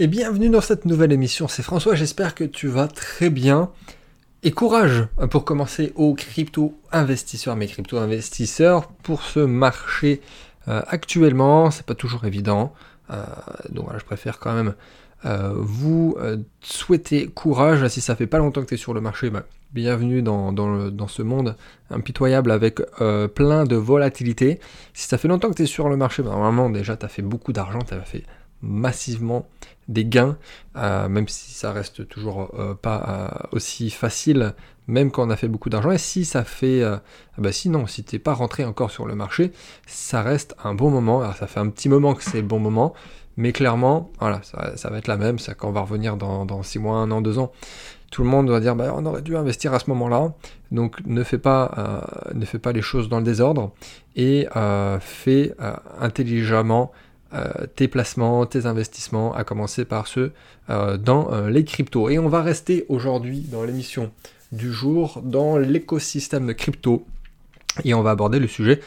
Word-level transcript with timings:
et 0.00 0.06
bienvenue 0.06 0.48
dans 0.48 0.60
cette 0.60 0.84
nouvelle 0.84 1.10
émission. 1.10 1.48
C'est 1.48 1.64
François, 1.64 1.96
j'espère 1.96 2.36
que 2.36 2.44
tu 2.44 2.68
vas 2.68 2.86
très 2.86 3.30
bien. 3.30 3.70
Et 4.44 4.52
courage 4.52 5.08
pour 5.30 5.44
commencer 5.44 5.92
aux 5.96 6.14
crypto-investisseurs, 6.14 7.56
mes 7.56 7.66
crypto-investisseurs, 7.66 8.86
pour 9.02 9.22
ce 9.22 9.40
marché 9.40 10.20
euh, 10.68 10.82
actuellement, 10.86 11.72
c'est 11.72 11.84
pas 11.84 11.96
toujours 11.96 12.24
évident. 12.26 12.72
Euh, 13.10 13.24
donc 13.70 13.86
voilà, 13.86 13.98
je 13.98 14.04
préfère 14.04 14.38
quand 14.38 14.54
même 14.54 14.74
euh, 15.24 15.52
vous 15.56 16.16
souhaiter 16.60 17.26
courage. 17.26 17.84
Si 17.88 18.00
ça 18.00 18.14
fait 18.14 18.28
pas 18.28 18.38
longtemps 18.38 18.60
que 18.60 18.68
tu 18.68 18.74
es 18.74 18.78
sur 18.78 18.94
le 18.94 19.00
marché, 19.00 19.30
bah, 19.30 19.46
bienvenue 19.72 20.22
dans, 20.22 20.52
dans, 20.52 21.08
ce 21.08 21.22
monde 21.22 21.56
impitoyable 21.90 22.52
avec 22.52 22.80
plein 23.34 23.64
de 23.64 23.74
volatilité. 23.74 24.60
Si 24.94 25.08
ça 25.08 25.18
fait 25.18 25.26
longtemps 25.26 25.50
que 25.50 25.56
tu 25.56 25.62
es 25.64 25.66
sur 25.66 25.88
le 25.88 25.96
marché, 25.96 26.22
bah, 26.22 26.30
normalement 26.30 26.70
déjà 26.70 26.96
tu 26.96 27.04
as 27.04 27.08
fait 27.08 27.22
beaucoup 27.22 27.52
d'argent, 27.52 27.80
tu 27.80 27.94
as 27.94 28.00
fait 28.02 28.22
massivement 28.62 29.46
des 29.88 30.04
gains, 30.04 30.36
euh, 30.76 31.08
même 31.08 31.28
si 31.28 31.52
ça 31.52 31.72
reste 31.72 32.06
toujours 32.08 32.50
euh, 32.58 32.74
pas 32.74 33.04
euh, 33.08 33.56
aussi 33.56 33.90
facile, 33.90 34.54
même 34.86 35.10
quand 35.10 35.26
on 35.26 35.30
a 35.30 35.36
fait 35.36 35.48
beaucoup 35.48 35.70
d'argent. 35.70 35.90
Et 35.90 35.98
si 35.98 36.24
ça 36.24 36.44
fait, 36.44 36.82
ah 36.82 37.00
bah 37.38 37.52
sinon, 37.52 37.86
si 37.86 38.04
t'es 38.04 38.18
pas 38.18 38.34
rentré 38.34 38.64
encore 38.64 38.90
sur 38.90 39.06
le 39.06 39.14
marché, 39.14 39.52
ça 39.86 40.22
reste 40.22 40.54
un 40.64 40.74
bon 40.74 40.90
moment. 40.90 41.20
Alors 41.20 41.36
ça 41.36 41.46
fait 41.46 41.60
un 41.60 41.68
petit 41.68 41.88
moment 41.88 42.14
que 42.14 42.22
c'est 42.22 42.40
le 42.40 42.46
bon 42.46 42.58
moment, 42.58 42.94
mais 43.36 43.52
clairement, 43.52 44.10
voilà, 44.18 44.40
ça, 44.42 44.90
va 44.90 44.98
être 44.98 45.08
la 45.08 45.18
même. 45.18 45.38
Ça 45.38 45.54
quand 45.54 45.68
on 45.68 45.72
va 45.72 45.82
revenir 45.82 46.16
dans, 46.16 46.62
6 46.62 46.78
mois, 46.78 46.96
1 46.98 47.10
an, 47.10 47.20
2 47.20 47.38
ans, 47.38 47.52
tout 48.10 48.22
le 48.22 48.28
monde 48.30 48.48
va 48.48 48.60
dire 48.60 48.74
bah, 48.76 48.94
on 48.96 49.04
aurait 49.04 49.20
dû 49.20 49.36
investir 49.36 49.74
à 49.74 49.78
ce 49.78 49.90
moment-là. 49.90 50.32
Donc 50.70 51.00
ne 51.04 51.22
fais 51.22 51.38
pas, 51.38 52.02
ne 52.34 52.44
fais 52.46 52.58
pas 52.58 52.72
les 52.72 52.82
choses 52.82 53.10
dans 53.10 53.18
le 53.18 53.24
désordre 53.24 53.72
et 54.16 54.46
fais 55.00 55.54
intelligemment 56.00 56.92
tes 57.76 57.88
placements, 57.88 58.46
tes 58.46 58.66
investissements, 58.66 59.34
à 59.34 59.44
commencer 59.44 59.84
par 59.84 60.06
ceux 60.06 60.32
euh, 60.70 60.96
dans 60.96 61.32
euh, 61.32 61.50
les 61.50 61.64
cryptos. 61.64 62.08
Et 62.08 62.18
on 62.18 62.28
va 62.28 62.42
rester 62.42 62.86
aujourd'hui 62.88 63.40
dans 63.40 63.64
l'émission 63.64 64.10
du 64.52 64.72
jour 64.72 65.20
dans 65.22 65.58
l'écosystème 65.58 66.54
crypto 66.54 67.06
et 67.84 67.94
on 67.94 68.02
va 68.02 68.10
aborder 68.10 68.38
le 68.38 68.48
sujet 68.48 68.80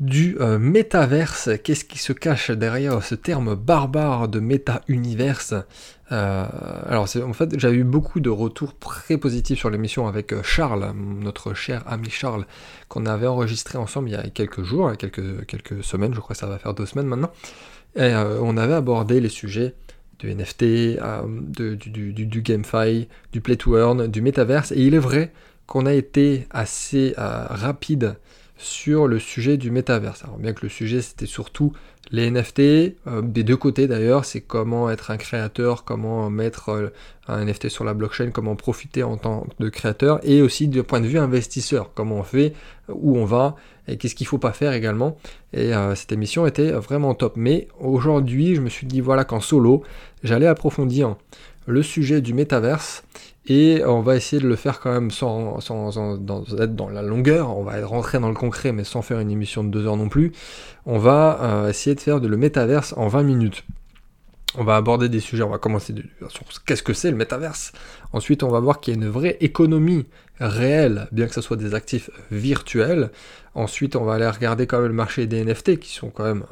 du 0.00 0.36
métaverse. 0.58 1.50
Qu'est-ce 1.62 1.84
qui 1.84 1.98
se 1.98 2.12
cache 2.12 2.50
derrière 2.50 3.02
ce 3.02 3.14
terme 3.14 3.54
barbare 3.54 4.28
de 4.28 4.40
méta-universe 4.40 5.54
Alors, 6.08 7.06
en 7.24 7.32
fait, 7.32 7.58
j'ai 7.58 7.70
eu 7.70 7.84
beaucoup 7.84 8.20
de 8.20 8.30
retours 8.30 8.76
très 8.78 9.16
positifs 9.16 9.58
sur 9.58 9.70
l'émission 9.70 10.08
avec 10.08 10.34
Charles, 10.42 10.92
notre 10.94 11.54
cher 11.54 11.84
ami 11.86 12.10
Charles, 12.10 12.46
qu'on 12.88 13.06
avait 13.06 13.26
enregistré 13.26 13.78
ensemble 13.78 14.08
il 14.08 14.12
y 14.12 14.16
a 14.16 14.22
quelques 14.28 14.62
jours, 14.62 14.88
il 14.88 14.92
y 14.92 14.94
a 14.94 14.96
quelques, 14.96 15.46
quelques 15.46 15.84
semaines, 15.84 16.14
je 16.14 16.20
crois 16.20 16.34
que 16.34 16.40
ça 16.40 16.46
va 16.46 16.58
faire 16.58 16.74
deux 16.74 16.86
semaines 16.86 17.06
maintenant. 17.06 17.30
Et 17.96 18.00
euh, 18.02 18.40
on 18.40 18.56
avait 18.56 18.74
abordé 18.74 19.20
les 19.20 19.28
sujets 19.28 19.74
du 20.18 20.34
NFT, 20.34 20.62
euh, 20.62 21.22
du, 21.26 21.76
du, 21.76 22.12
du, 22.12 22.42
GameFi, 22.42 23.08
du 23.32 23.40
Play 23.40 23.56
to 23.56 23.76
Earn, 23.76 24.06
du 24.06 24.22
Metaverse, 24.22 24.72
et 24.72 24.80
il 24.80 24.94
est 24.94 24.98
vrai 24.98 25.32
qu'on 25.66 25.86
a 25.86 25.92
été 25.92 26.46
assez 26.50 27.14
euh, 27.18 27.46
rapide 27.48 28.16
sur 28.56 29.06
le 29.06 29.18
sujet 29.18 29.56
du 29.56 29.70
Metaverse. 29.70 30.24
Alors 30.24 30.38
bien 30.38 30.52
que 30.52 30.62
le 30.62 30.68
sujet 30.68 31.02
c'était 31.02 31.26
surtout 31.26 31.72
les 32.10 32.30
NFT, 32.30 32.60
des 33.22 33.42
deux 33.42 33.56
côtés 33.56 33.86
d'ailleurs, 33.86 34.26
c'est 34.26 34.42
comment 34.42 34.90
être 34.90 35.10
un 35.10 35.16
créateur, 35.16 35.84
comment 35.84 36.28
mettre 36.28 36.92
un 37.26 37.44
NFT 37.44 37.70
sur 37.70 37.84
la 37.84 37.94
blockchain, 37.94 38.30
comment 38.32 38.54
profiter 38.54 39.02
en 39.02 39.16
tant 39.16 39.46
que 39.58 39.68
créateur, 39.68 40.20
et 40.22 40.42
aussi 40.42 40.68
du 40.68 40.82
point 40.82 41.00
de 41.00 41.06
vue 41.06 41.18
investisseur, 41.18 41.90
comment 41.94 42.16
on 42.16 42.22
fait, 42.22 42.52
où 42.88 43.16
on 43.16 43.24
va, 43.24 43.56
et 43.88 43.96
qu'est-ce 43.96 44.14
qu'il 44.14 44.26
ne 44.26 44.28
faut 44.28 44.38
pas 44.38 44.52
faire 44.52 44.72
également. 44.72 45.16
Et 45.52 45.74
euh, 45.74 45.94
cette 45.94 46.12
émission 46.12 46.46
était 46.46 46.72
vraiment 46.72 47.14
top. 47.14 47.34
Mais 47.36 47.68
aujourd'hui, 47.80 48.54
je 48.54 48.60
me 48.60 48.68
suis 48.68 48.86
dit 48.86 49.00
voilà 49.00 49.24
qu'en 49.24 49.40
solo, 49.40 49.82
j'allais 50.22 50.46
approfondir 50.46 51.16
le 51.66 51.82
sujet 51.82 52.20
du 52.20 52.34
métaverse 52.34 53.04
et 53.46 53.82
on 53.84 54.02
va 54.02 54.16
essayer 54.16 54.40
de 54.40 54.46
le 54.46 54.56
faire 54.56 54.78
quand 54.78 54.92
même 54.92 55.10
sans, 55.10 55.58
être 55.58 56.76
dans 56.76 56.88
la 56.88 57.02
longueur, 57.02 57.56
on 57.56 57.64
va 57.64 57.84
rentrer 57.84 58.18
dans 58.20 58.28
le 58.28 58.34
concret 58.34 58.72
mais 58.72 58.84
sans 58.84 59.02
faire 59.02 59.18
une 59.18 59.30
émission 59.30 59.64
de 59.64 59.70
deux 59.70 59.86
heures 59.86 59.96
non 59.96 60.08
plus. 60.08 60.32
On 60.86 60.98
va 60.98 61.38
euh, 61.42 61.68
essayer 61.68 61.94
de 61.94 62.00
faire 62.00 62.20
de 62.20 62.28
le 62.28 62.36
métaverse 62.36 62.94
en 62.96 63.08
20 63.08 63.22
minutes. 63.24 63.64
On 64.54 64.64
va 64.64 64.76
aborder 64.76 65.08
des 65.08 65.20
sujets, 65.20 65.42
on 65.42 65.48
va 65.48 65.58
commencer 65.58 65.94
sur 66.28 66.44
qu'est-ce 66.66 66.82
que 66.82 66.92
c'est 66.92 67.10
le 67.10 67.16
métaverse? 67.16 67.72
Ensuite, 68.12 68.42
on 68.42 68.50
va 68.50 68.60
voir 68.60 68.80
qu'il 68.80 68.94
y 68.94 68.96
a 68.96 69.00
une 69.02 69.08
vraie 69.08 69.38
économie 69.40 70.04
réelle, 70.40 71.08
bien 71.10 71.26
que 71.26 71.32
ce 71.32 71.40
soit 71.40 71.56
des 71.56 71.74
actifs 71.74 72.10
virtuels. 72.30 73.10
Ensuite, 73.54 73.96
on 73.96 74.04
va 74.04 74.14
aller 74.14 74.28
regarder 74.28 74.66
quand 74.66 74.78
même 74.78 74.88
le 74.88 74.94
marché 74.94 75.26
des 75.26 75.42
NFT, 75.42 75.78
qui 75.78 75.94
sont 75.94 76.10
quand 76.10 76.24
même 76.24 76.44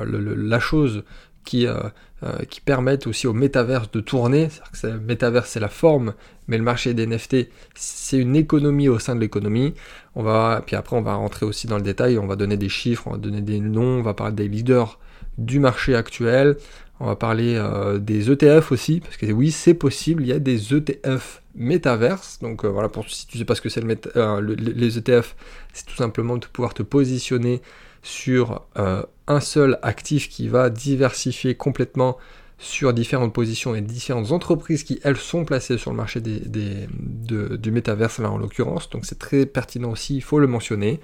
euh, 0.00 0.34
la 0.36 0.58
chose 0.58 1.04
qui, 1.46 1.66
euh, 1.66 1.80
euh, 2.22 2.44
qui 2.50 2.60
permettent 2.60 3.06
aussi 3.06 3.26
au 3.26 3.32
métaverse 3.32 3.90
de 3.90 4.00
tourner. 4.00 4.48
Le 4.82 4.98
métaverse, 4.98 5.48
c'est 5.48 5.60
la 5.60 5.70
forme, 5.70 6.12
mais 6.48 6.58
le 6.58 6.62
marché 6.62 6.92
des 6.92 7.06
NFT, 7.06 7.48
c'est 7.74 8.18
une 8.18 8.36
économie 8.36 8.90
au 8.90 8.98
sein 8.98 9.14
de 9.14 9.20
l'économie. 9.20 9.72
On 10.14 10.22
va, 10.22 10.62
puis 10.66 10.76
après, 10.76 10.96
on 10.96 11.02
va 11.02 11.14
rentrer 11.14 11.46
aussi 11.46 11.66
dans 11.66 11.76
le 11.76 11.82
détail, 11.82 12.18
on 12.18 12.26
va 12.26 12.36
donner 12.36 12.58
des 12.58 12.68
chiffres, 12.68 13.04
on 13.06 13.12
va 13.12 13.18
donner 13.18 13.40
des 13.40 13.60
noms, 13.60 14.00
on 14.00 14.02
va 14.02 14.12
parler 14.12 14.34
des 14.34 14.48
leaders 14.48 14.98
du 15.38 15.58
marché 15.60 15.94
actuel, 15.94 16.56
on 17.00 17.06
va 17.06 17.16
parler 17.16 17.54
euh, 17.56 17.98
des 17.98 18.30
ETF 18.30 18.72
aussi, 18.72 19.00
parce 19.00 19.16
que 19.16 19.26
oui, 19.26 19.50
c'est 19.50 19.74
possible, 19.74 20.22
il 20.22 20.28
y 20.28 20.32
a 20.32 20.38
des 20.38 20.74
ETF 20.74 21.42
métaverse. 21.54 22.38
Donc 22.40 22.64
voilà, 22.64 22.88
pour, 22.88 23.08
si 23.08 23.26
tu 23.26 23.38
sais 23.38 23.44
pas 23.44 23.54
ce 23.54 23.60
que 23.60 23.68
c'est 23.68 23.82
le, 23.82 23.96
euh, 24.16 24.56
les 24.56 24.98
ETF, 24.98 25.36
c'est 25.72 25.86
tout 25.86 25.96
simplement 25.96 26.38
de 26.38 26.46
pouvoir 26.46 26.74
te 26.74 26.82
positionner 26.82 27.62
sur 28.02 28.62
un 29.28 29.40
seul 29.40 29.78
actif 29.82 30.28
qui 30.28 30.48
va 30.48 30.70
diversifier 30.70 31.54
complètement 31.54 32.16
sur 32.58 32.94
différentes 32.94 33.34
positions 33.34 33.74
et 33.74 33.82
différentes 33.82 34.32
entreprises 34.32 34.82
qui, 34.82 34.98
elles, 35.02 35.16
sont 35.16 35.44
placées 35.44 35.76
sur 35.76 35.90
le 35.90 35.96
marché 35.96 36.20
du 36.20 37.70
métaverse, 37.70 38.18
là 38.18 38.30
en 38.30 38.38
l'occurrence. 38.38 38.88
Donc 38.90 39.04
c'est 39.04 39.18
très 39.18 39.44
pertinent 39.44 39.90
aussi, 39.90 40.16
il 40.16 40.22
faut 40.22 40.38
le 40.38 40.46
mentionner. 40.46 41.00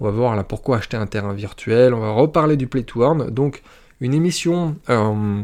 On 0.00 0.04
va 0.04 0.10
voir 0.10 0.36
là 0.36 0.44
pourquoi 0.44 0.78
acheter 0.78 0.96
un 0.96 1.06
terrain 1.06 1.32
virtuel. 1.32 1.94
On 1.94 2.00
va 2.00 2.10
reparler 2.10 2.56
du 2.56 2.66
play 2.66 2.82
to 2.82 3.02
earn. 3.02 3.30
Donc 3.30 3.62
une 4.00 4.14
émission 4.14 4.76
euh, 4.88 5.42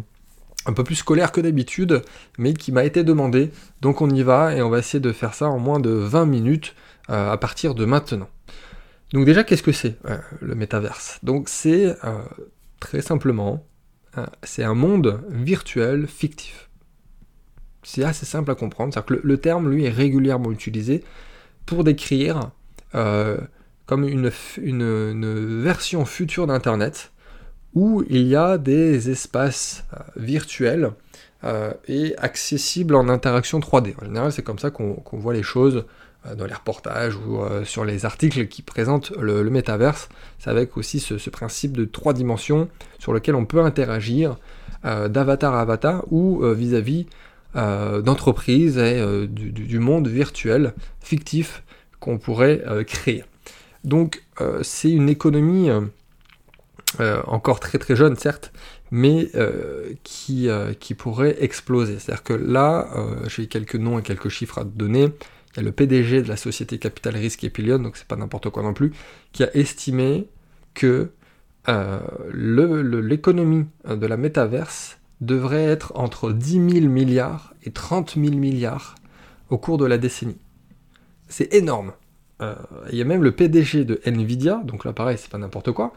un 0.67 0.73
peu 0.73 0.85
plus 0.85 0.97
scolaire 0.97 1.33
que 1.33 1.41
d'habitude, 1.41 2.03
mais 2.39 2.55
qui 2.55 2.73
m'a 2.73 2.85
été 2.85 3.05
demandée. 3.05 3.51
Donc 3.81 4.01
on 4.01 4.11
y 4.11 4.23
va 4.23 4.55
et 4.55 4.63
on 4.63 4.71
va 4.71 4.79
essayer 4.79 5.01
de 5.01 5.13
faire 5.13 5.35
ça 5.35 5.49
en 5.49 5.59
moins 5.59 5.81
de 5.81 5.91
20 5.91 6.27
minutes 6.27 6.75
euh, 7.11 7.33
à 7.33 7.37
partir 7.37 7.75
de 7.75 7.85
maintenant. 7.85 8.29
Donc 9.13 9.27
déjà, 9.27 9.45
qu'est-ce 9.45 9.63
que 9.63 9.73
c'est 9.73 9.97
euh, 10.07 10.17
le 10.41 10.55
métaverse? 10.55 11.19
Donc 11.23 11.49
c'est 11.49 11.95
très 12.81 13.03
simplement, 13.03 13.67
c'est 14.43 14.65
un 14.65 14.75
monde 14.75 15.23
virtuel 15.29 16.07
fictif. 16.07 16.71
C'est 17.83 18.05
assez 18.05 18.27
simple 18.27 18.51
à 18.51 18.55
comprendre. 18.55 18.93
C'est-à-dire 18.93 19.21
que 19.21 19.27
le, 19.27 19.37
terme, 19.39 19.71
lui, 19.71 19.85
est 19.85 19.91
régulièrement 19.91 20.51
utilisé 20.51 21.05
pour 21.67 21.85
décrire 21.85 22.51
comme 23.87 24.05
une, 24.05 24.31
version 25.63 26.05
future 26.05 26.47
d'Internet 26.47 27.13
où 27.75 28.05
il 28.09 28.27
y 28.27 28.37
a 28.37 28.59
des 28.59 29.11
espaces 29.11 29.85
euh, 29.95 29.99
virtuels 30.17 30.91
euh, 31.45 31.73
et 31.89 32.15
accessibles 32.19 32.95
en 32.95 33.09
interaction 33.09 33.61
3D. 33.61 33.95
En 34.01 34.05
général, 34.05 34.33
c'est 34.33 34.43
comme 34.43 34.59
ça 34.59 34.71
qu'on 34.71 35.03
voit 35.13 35.33
les 35.33 35.43
choses 35.43 35.77
euh, 35.77 35.87
dans 36.37 36.47
les 36.47 36.55
reportages 36.55 37.17
ou 37.17 37.41
sur 37.65 37.85
les 37.85 38.05
articles 38.05 38.47
qui 38.47 38.63
présentent 38.63 39.13
le, 39.19 39.43
métaverse. 39.51 40.09
C'est 40.39 40.51
avec 40.51 40.77
aussi 40.77 41.01
ce, 41.01 41.31
principe 41.31 41.77
de 41.77 41.85
trois 41.85 42.13
dimensions 42.13 42.69
sur 42.99 43.13
lequel 43.13 43.35
on 43.35 43.45
peut 43.45 43.61
interagir 43.61 44.37
d'avatar 44.85 45.55
à 45.55 45.63
avatar 45.63 46.05
ou 46.13 46.45
vis-à-vis 46.45 47.07
d'entreprises 47.55 48.79
et 48.79 49.27
du, 49.27 49.79
monde 49.81 50.07
virtuel 50.07 50.75
fictif 51.01 51.65
qu'on 51.99 52.19
pourrait 52.19 52.63
créer. 52.87 53.25
Donc 53.83 54.23
c'est 54.63 54.91
une 54.91 55.09
économie 55.09 55.71
euh, 57.01 57.23
encore 57.27 57.59
très 57.59 57.79
très 57.79 57.97
jeune 57.97 58.17
certes, 58.17 58.53
mais 58.91 59.31
euh, 59.35 59.95
qui, 60.03 60.49
euh, 60.49 60.75
qui 60.75 60.95
pourrait 60.95 61.37
exploser. 61.41 61.99
C'est-à-dire 61.99 62.23
que 62.23 62.35
là, 62.35 62.89
j'ai 63.29 63.47
quelques 63.47 63.77
noms 63.77 63.99
et 63.99 64.03
quelques 64.03 64.29
chiffres 64.29 64.59
à 64.59 64.65
te 64.65 64.77
donner. 64.77 65.09
Il 65.53 65.59
y 65.59 65.61
a 65.61 65.63
le 65.63 65.73
PDG 65.73 66.23
de 66.23 66.29
la 66.29 66.37
société 66.37 66.79
Capital 66.79 67.17
Risk 67.17 67.45
Epilion, 67.45 67.79
donc 67.79 67.97
c'est 67.97 68.07
pas 68.07 68.17
n'importe 68.17 68.51
quoi 68.51 68.63
non 68.63 68.73
plus, 68.73 68.93
qui 69.33 69.45
a 69.45 69.55
estimé 69.55 70.29
que 70.75 71.11
l'économie 72.33 73.67
de 73.89 74.07
la 74.07 74.17
métaverse 74.17 74.99
devrait 75.21 75.65
être 75.65 75.93
entre 75.95 76.33
10 76.33 76.81
000 76.81 76.89
milliards 76.89 77.55
et 77.63 77.71
30 77.71 78.15
000 78.17 78.35
milliards 78.35 78.97
au 79.51 79.59
cours 79.59 79.79
de 79.79 79.87
la 79.87 79.99
décennie. 79.99 80.39
C'est 81.29 81.55
énorme. 81.55 81.93
il 82.41 82.99
y 82.99 83.01
a 83.01 83.05
même 83.05 83.23
le 83.23 83.33
PDG 83.33 83.85
de 83.85 84.01
Nvidia, 84.05 84.63
donc 84.65 84.85
là 84.85 84.93
pareil, 84.93 85.17
c'est 85.19 85.31
pas 85.31 85.39
n'importe 85.39 85.71
quoi, 85.71 85.95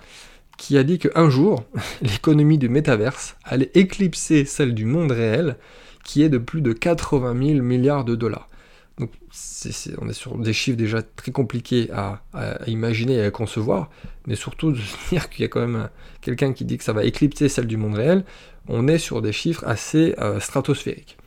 qui 0.57 0.77
a 0.77 0.83
dit 0.83 0.99
qu'un 0.99 1.29
jour, 1.29 1.63
l'économie 2.01 2.57
du 2.57 2.69
métaverse 2.69 3.35
allait 3.43 3.71
éclipser 3.73 4.45
celle 4.45 4.73
du 4.73 4.85
monde 4.85 5.11
réel, 5.11 5.57
qui 6.03 6.21
est 6.21 6.29
de 6.29 6.37
plus 6.37 6.61
de 6.61 6.73
80 6.73 7.35
000 7.47 7.63
milliards 7.63 8.05
de 8.05 8.15
dollars. 8.15 8.47
Donc 8.99 9.11
on 9.97 10.09
est 10.09 10.13
sur 10.13 10.37
des 10.37 10.53
chiffres 10.53 10.77
déjà 10.77 11.01
très 11.01 11.31
compliqués 11.31 11.89
à, 11.91 12.21
imaginer 12.67 13.15
et 13.15 13.23
à 13.23 13.31
concevoir, 13.31 13.89
mais 14.25 14.35
surtout 14.35 14.71
de 14.71 14.77
se 14.77 15.09
dire 15.09 15.29
qu'il 15.29 15.41
y 15.41 15.45
a 15.45 15.49
quand 15.49 15.59
même 15.59 15.89
quelqu'un 16.21 16.53
qui 16.53 16.65
dit 16.65 16.77
que 16.77 16.83
ça 16.83 16.93
va 16.93 17.03
éclipser 17.03 17.49
celle 17.49 17.67
du 17.67 17.77
monde 17.77 17.95
réel, 17.95 18.23
on 18.67 18.87
est 18.87 18.97
sur 18.97 19.21
des 19.21 19.31
chiffres 19.31 19.63
assez 19.67 20.15
euh, 20.19 20.39
stratosphériques. 20.39 21.17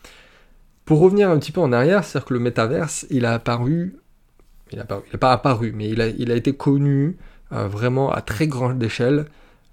Pour 0.84 1.00
revenir 1.00 1.30
un 1.30 1.38
petit 1.38 1.52
peu 1.52 1.60
en 1.60 1.72
arrière, 1.72 2.02
c'est-à-dire 2.02 2.26
que 2.26 2.34
le 2.34 2.40
métaverse, 2.40 3.06
il 3.10 3.26
a 3.26 3.34
apparu, 3.34 3.96
il 4.72 4.78
n'a 4.78 4.84
pas 4.84 5.32
apparu, 5.32 5.72
mais 5.74 5.88
il 5.88 6.00
a, 6.00 6.34
été 6.34 6.54
connu 6.54 7.16
euh, 7.52 7.68
vraiment 7.68 8.10
à 8.10 8.22
très 8.22 8.46
grande 8.46 8.82
échelle 8.82 9.26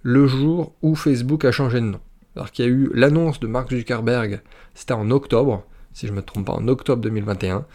le 0.03 0.27
jour 0.27 0.73
où 0.81 0.95
Facebook 0.95 1.45
a 1.45 1.51
changé 1.51 1.79
de 1.79 1.85
nom. 1.85 1.99
Alors 2.35 2.51
qu'il 2.51 2.65
y 2.65 2.67
a 2.67 2.71
eu 2.71 2.91
l'annonce 2.93 3.39
de 3.39 3.47
Mark 3.47 3.71
Zuckerberg, 3.71 4.41
c'était 4.73 4.93
en 4.93 5.09
octobre, 5.09 5.65
si 5.95 6.05
je 6.05 6.11
ne 6.11 6.17
me 6.17 6.21
trompe 6.21 6.45
pas, 6.45 6.53
en 6.53 6.67
octobre 6.67 7.01
2021, 7.01 7.65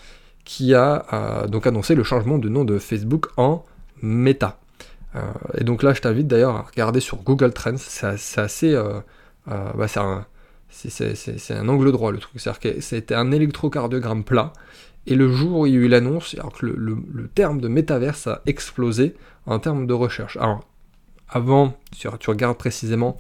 qui 0.45 0.75
a 0.75 1.07
euh, 1.13 1.47
donc 1.49 1.67
annoncé 1.67 1.97
le 1.97 2.05
changement 2.05 2.39
de 2.39 2.49
nom 2.49 2.65
de 2.65 2.79
Facebook 2.79 3.27
en 3.37 3.65
Meta. 4.03 4.61
Euh, 5.17 5.21
et 5.59 5.65
donc 5.65 5.83
là, 5.83 5.93
je 5.95 6.01
t'invite 6.01 6.29
d'ailleurs 6.29 6.55
à 6.55 6.63
regarder 6.63 7.01
sur 7.01 7.17
Google 7.19 7.53
Trends, 7.53 7.77
c'est 7.79 8.07
assez... 8.41 8.81
C'est 10.69 11.55
un, 11.55 11.69
angle 11.69 11.91
droit 11.91 12.13
le 12.13 12.19
truc, 12.19 12.41
c'est-à-dire 12.41 12.61
que 12.61 12.81
c'était 12.81 13.17
un 13.17 13.33
électrocardiogramme 13.33 14.23
plat, 14.23 14.53
et 15.07 15.17
le 15.17 15.33
jour 15.33 15.61
où 15.61 15.67
il 15.67 15.73
y 15.73 15.77
a 15.77 15.81
eu 15.81 15.89
l'annonce, 15.89 16.35
alors 16.39 16.53
que 16.53 16.67
le, 16.67 17.29
terme 17.35 17.61
de 17.61 17.69
métaverse 17.69 18.27
a 18.27 18.43
explosé 18.47 19.17
en 19.47 19.59
termes 19.59 19.87
de 19.87 19.95
recherche. 19.95 20.37
Alors, 20.37 20.65
avant, 21.29 21.75
tu 21.97 22.09
regardes 22.09 22.59
précisément 22.59 23.19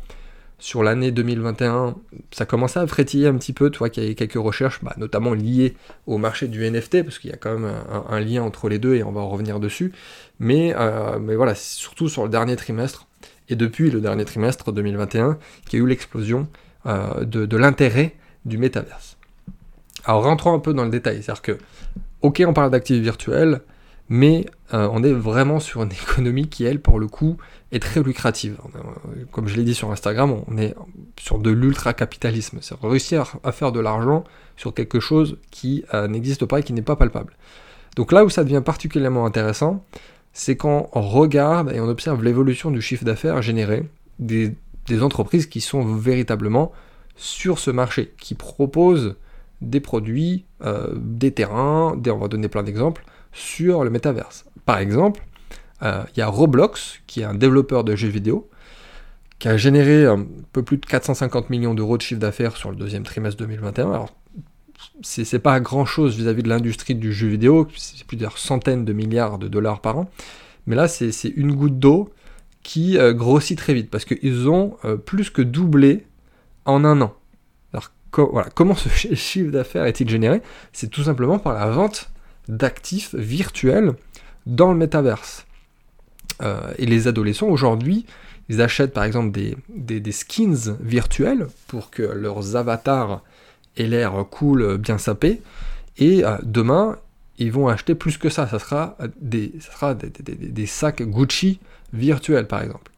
sur 0.60 0.82
l'année 0.82 1.10
2021, 1.10 1.96
ça 2.30 2.46
commençait 2.46 2.78
à 2.78 2.86
frétiller 2.86 3.26
un 3.26 3.34
petit 3.34 3.52
peu, 3.52 3.70
tu 3.70 3.78
vois 3.78 3.90
qu'il 3.90 4.02
y 4.02 4.06
avait 4.06 4.14
quelques 4.14 4.34
recherches, 4.34 4.84
bah, 4.84 4.94
notamment 4.98 5.32
liées 5.32 5.74
au 6.06 6.18
marché 6.18 6.48
du 6.48 6.70
NFT, 6.70 7.02
parce 7.02 7.18
qu'il 7.18 7.30
y 7.30 7.32
a 7.32 7.36
quand 7.36 7.58
même 7.58 7.72
un, 8.08 8.20
lien 8.20 8.42
entre 8.42 8.68
les 8.68 8.78
deux 8.78 8.94
et 8.94 9.02
on 9.02 9.10
va 9.10 9.22
en 9.22 9.28
revenir 9.28 9.58
dessus. 9.58 9.92
Mais, 10.38 10.74
euh, 10.76 11.18
mais 11.18 11.34
voilà, 11.34 11.54
surtout 11.54 12.08
sur 12.08 12.22
le 12.24 12.28
dernier 12.28 12.56
trimestre, 12.56 13.06
et 13.48 13.56
depuis 13.56 13.90
le 13.90 14.00
dernier 14.00 14.24
trimestre 14.24 14.70
2021, 14.70 15.38
qu'il 15.66 15.78
y 15.78 15.82
a 15.82 15.84
eu 15.84 15.88
l'explosion 15.88 16.46
euh, 16.86 17.24
de, 17.24 17.56
l'intérêt 17.56 18.14
du 18.44 18.58
métaverse. 18.58 19.16
Alors 20.04 20.24
rentrons 20.24 20.54
un 20.54 20.60
peu 20.60 20.72
dans 20.72 20.84
le 20.84 20.90
détail, 20.90 21.22
c'est-à-dire 21.22 21.42
que, 21.42 21.58
ok, 22.22 22.42
on 22.46 22.52
parle 22.52 22.70
d'actifs 22.70 23.02
virtuels, 23.02 23.60
mais 24.10 24.44
euh, 24.74 24.88
on 24.92 25.04
est 25.04 25.12
vraiment 25.12 25.60
sur 25.60 25.82
une 25.82 25.92
économie 26.10 26.48
qui, 26.48 26.64
elle, 26.64 26.80
pour 26.80 26.98
le 26.98 27.06
coup, 27.06 27.38
est 27.72 27.80
très 27.80 28.02
lucrative. 28.02 28.58
Comme 29.30 29.46
je 29.46 29.56
l'ai 29.56 29.62
dit 29.62 29.74
sur 29.74 29.90
Instagram, 29.90 30.42
on 30.46 30.58
est 30.58 30.74
sur 31.18 31.38
de 31.38 31.50
l'ultra-capitalisme. 31.50 32.58
C'est 32.60 32.74
réussir 32.82 33.36
à 33.44 33.52
faire 33.52 33.72
de 33.72 33.80
l'argent 33.80 34.24
sur 34.56 34.74
quelque 34.74 34.98
chose 34.98 35.38
qui 35.50 35.84
euh, 35.94 36.08
n'existe 36.08 36.44
pas 36.44 36.58
et 36.58 36.62
qui 36.64 36.72
n'est 36.72 36.82
pas 36.82 36.96
palpable. 36.96 37.34
Donc 37.96 38.10
là 38.10 38.24
où 38.24 38.30
ça 38.30 38.42
devient 38.42 38.62
particulièrement 38.64 39.26
intéressant, 39.26 39.84
c'est 40.32 40.56
quand 40.56 40.90
on 40.92 41.02
regarde 41.02 41.72
et 41.72 41.80
on 41.80 41.88
observe 41.88 42.22
l'évolution 42.24 42.72
du 42.72 42.82
chiffre 42.82 43.04
d'affaires 43.04 43.42
généré 43.42 43.88
des, 44.18 44.54
entreprises 45.02 45.46
qui 45.46 45.60
sont 45.60 45.84
véritablement 45.84 46.72
sur 47.14 47.60
ce 47.60 47.70
marché, 47.70 48.12
qui 48.18 48.34
proposent 48.34 49.14
des 49.60 49.78
produits, 49.78 50.46
euh, 50.62 50.92
des 50.96 51.30
terrains, 51.30 51.94
des, 51.96 52.10
on 52.10 52.18
va 52.18 52.26
donner 52.26 52.48
plein 52.48 52.64
d'exemples, 52.64 53.04
sur 53.32 53.84
le 53.84 53.90
métaverse. 53.90 54.44
Par 54.64 54.78
exemple, 54.78 55.22
euh, 55.82 56.02
il 56.14 56.20
y 56.20 56.22
a 56.22 56.28
Roblox, 56.28 57.00
qui 57.06 57.20
est 57.20 57.24
un 57.24 57.34
développeur 57.34 57.84
de 57.84 57.96
jeux 57.96 58.08
vidéo, 58.08 58.48
qui 59.38 59.48
a 59.48 59.56
généré 59.56 60.04
un 60.04 60.26
peu 60.52 60.62
plus 60.62 60.76
de 60.76 60.86
450 60.86 61.50
millions 61.50 61.74
d'euros 61.74 61.96
de 61.96 62.02
chiffre 62.02 62.20
d'affaires 62.20 62.56
sur 62.56 62.70
le 62.70 62.76
deuxième 62.76 63.02
trimestre 63.02 63.38
2021. 63.38 63.90
Alors, 63.90 64.10
c'est 65.02 65.38
pas 65.38 65.60
grand 65.60 65.84
chose 65.84 66.16
vis-à-vis 66.16 66.42
de 66.42 66.48
l'industrie 66.48 66.94
du 66.94 67.12
jeu 67.12 67.28
vidéo, 67.28 67.66
c'est 67.76 68.06
plusieurs 68.06 68.38
centaines 68.38 68.84
de 68.84 68.92
milliards 68.92 69.38
de 69.38 69.48
dollars 69.48 69.80
par 69.80 69.98
an. 69.98 70.10
Mais 70.66 70.76
là, 70.76 70.88
c'est 70.88 71.10
une 71.36 71.52
goutte 71.52 71.78
d'eau 71.78 72.10
qui 72.62 72.98
euh, 72.98 73.12
grossit 73.12 73.56
très 73.56 73.72
vite 73.72 73.90
parce 73.90 74.04
qu'ils 74.04 74.48
ont 74.48 74.76
euh, 74.84 74.96
plus 74.96 75.30
que 75.30 75.42
doublé 75.42 76.06
en 76.66 76.84
un 76.84 77.00
an. 77.00 77.14
Alors, 77.72 77.90
comment 78.10 78.74
ce 78.74 78.88
chiffre 79.14 79.50
d'affaires 79.50 79.84
est-il 79.84 80.08
généré? 80.08 80.42
C'est 80.72 80.90
tout 80.90 81.02
simplement 81.02 81.38
par 81.38 81.54
la 81.54 81.66
vente 81.70 82.10
d'actifs 82.48 83.14
virtuels 83.14 83.94
dans 84.46 84.72
le 84.72 84.78
métaverse. 84.78 85.46
Euh, 86.42 86.72
et 86.78 86.86
les 86.86 87.08
adolescents 87.08 87.48
aujourd'hui, 87.48 88.06
ils 88.48 88.60
achètent 88.60 88.92
par 88.92 89.04
exemple 89.04 89.30
des, 89.30 89.56
des, 89.68 90.12
skins 90.12 90.76
virtuels 90.80 91.46
pour 91.68 91.90
que 91.90 92.02
leurs 92.02 92.56
avatars 92.56 93.22
aient 93.76 93.86
l'air 93.86 94.24
cool, 94.30 94.78
bien 94.78 94.98
sapés. 94.98 95.40
Et 95.98 96.24
euh, 96.24 96.36
demain, 96.42 96.98
ils 97.38 97.52
vont 97.52 97.68
acheter 97.68 97.94
plus 97.94 98.18
que 98.18 98.28
ça. 98.28 98.48
Ça 98.48 98.58
sera 98.58 98.96
des, 99.20 99.52
ça 99.60 99.72
sera 99.72 99.94
des, 99.94 100.10
des 100.10 100.66
sacs 100.66 101.02
Gucci 101.02 101.60
virtuels 101.92 102.46
par 102.46 102.62
exemple. 102.62 102.90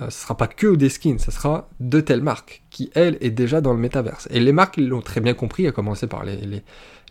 Euh, 0.00 0.02
ce 0.02 0.06
ne 0.06 0.10
sera 0.10 0.36
pas 0.36 0.46
que 0.46 0.76
des 0.76 0.88
skins, 0.88 1.18
ça 1.18 1.32
sera 1.32 1.68
de 1.80 2.00
telles 2.00 2.22
marques 2.22 2.62
qui, 2.70 2.90
elle, 2.94 3.18
est 3.20 3.30
déjà 3.30 3.60
dans 3.60 3.72
le 3.72 3.80
métaverse. 3.80 4.28
Et 4.30 4.38
les 4.38 4.52
marques, 4.52 4.76
l'ont 4.76 5.02
très 5.02 5.20
bien 5.20 5.34
compris, 5.34 5.66
à 5.66 5.72
commencer 5.72 6.06
par 6.06 6.24
les, 6.24 6.62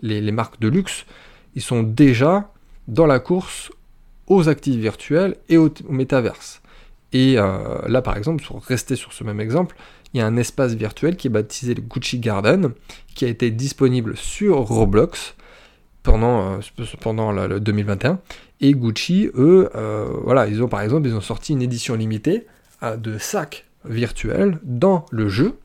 les, 0.02 0.22
les 0.22 0.32
marques 0.32 0.60
de 0.62 0.70
luxe, 0.70 1.06
ils 1.58 1.64
sont 1.64 1.82
déjà 1.82 2.52
dans 2.88 3.08
la 3.08 3.18
course 3.18 3.72
aux 4.28 4.48
actifs 4.48 4.76
virtuels 4.76 5.38
et 5.50 5.58
au, 5.58 5.74
métaverse. 5.90 6.62
Et 7.14 7.34
euh, 7.40 7.80
là, 7.88 8.04
par 8.04 8.16
exemple, 8.16 8.44
pour 8.46 8.64
rester 8.64 8.96
sur 8.96 9.12
ce 9.12 9.24
même 9.24 9.40
exemple, 9.40 9.76
il 10.14 10.20
y 10.20 10.22
a 10.22 10.28
un 10.28 10.38
espace 10.38 10.74
virtuel 10.74 11.18
qui 11.18 11.28
est 11.28 11.32
baptisé 11.32 11.74
le 11.74 11.82
Gucci 11.82 12.20
Garden, 12.20 12.74
qui 13.16 13.26
a 13.26 13.28
été 13.28 13.50
disponible 13.50 14.16
sur 14.16 14.60
Roblox 14.60 15.34
pendant, 16.04 16.60
euh, 16.60 16.86
pendant 17.02 17.32
le 17.32 17.60
2021. 17.60 18.20
Et 18.62 18.74
Gucci, 18.74 19.32
eux, 19.34 19.72
euh, 19.74 20.06
voilà, 20.26 20.46
ils 20.46 20.62
ont 20.62 20.68
par 20.68 20.82
exemple, 20.82 21.08
ils 21.08 21.16
ont 21.16 21.22
sorti 21.22 21.54
une 21.54 21.64
édition 21.64 21.96
limitée 21.96 22.46
de 22.84 23.18
sacs 23.18 23.66
virtuels 23.84 24.60
dans 24.62 25.08
le 25.10 25.28
jeu 25.28 25.58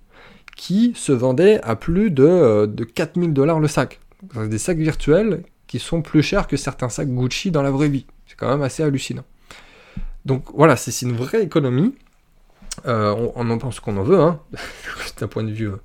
qui 0.57 0.95
se 0.97 1.13
vendait 1.13 1.61
à 1.63 1.77
plus 1.77 2.11
de, 2.11 2.65
de 2.65 2.85
4000 2.85 3.35
dollars 3.35 3.61
le 3.61 3.69
sac. 3.69 4.01
Des 4.37 4.59
sacs 4.59 4.79
virtuels 4.79 5.43
qui 5.73 5.79
sont 5.79 6.03
plus 6.03 6.23
chers 6.23 6.49
que 6.49 6.59
certains 6.59 6.91
sacs 6.91 7.09
Gucci 7.09 7.51
dans 7.51 7.63
la 7.63 7.71
vraie 7.71 7.89
vie. 7.89 8.05
C'est 8.27 8.37
quand 8.37 8.47
même 8.47 8.61
assez 8.61 8.83
hallucinant. 8.83 9.25
Donc 10.27 10.45
voilà, 10.53 10.77
c'est 10.77 11.01
une 11.01 11.17
vraie 11.17 11.43
économie. 11.43 11.95
Euh, 12.85 13.31
on, 13.37 13.49
en 13.49 13.57
pense 13.57 13.81
qu'on 13.81 13.97
en 13.97 14.03
veut, 14.03 14.21
hein. 14.21 14.39
d'un 15.19 15.29
point 15.29 15.45
de 15.45 15.51
vue 15.51 15.71
euh, 15.71 15.81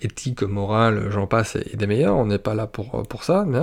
éthique, 0.00 0.42
moral, 0.42 1.10
j'en 1.12 1.28
passe, 1.28 1.54
et, 1.54 1.76
des 1.76 1.86
meilleurs. 1.86 2.16
On 2.16 2.26
n'est 2.26 2.40
pas 2.40 2.54
là 2.54 2.66
pour, 2.66 2.92
euh, 2.96 3.02
pour 3.04 3.22
ça. 3.22 3.44
Mais, 3.46 3.60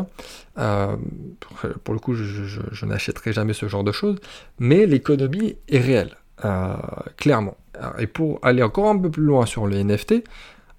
pour, 1.84 1.94
le 1.94 2.00
coup, 2.00 2.14
je, 2.14 2.86
n'achèterai 2.86 3.34
jamais 3.34 3.52
ce 3.52 3.68
genre 3.68 3.84
de 3.84 3.92
choses. 3.92 4.20
Mais 4.60 4.86
l'économie 4.86 5.58
est 5.68 5.82
réelle, 5.82 6.16
clairement. 7.18 7.58
Et 8.00 8.08
pour 8.08 8.40
aller 8.42 8.64
encore 8.64 8.88
un 8.90 8.98
peu 8.98 9.12
plus 9.12 9.24
loin 9.24 9.46
sur 9.46 9.68
les 9.68 9.84
NFT, 9.84 10.24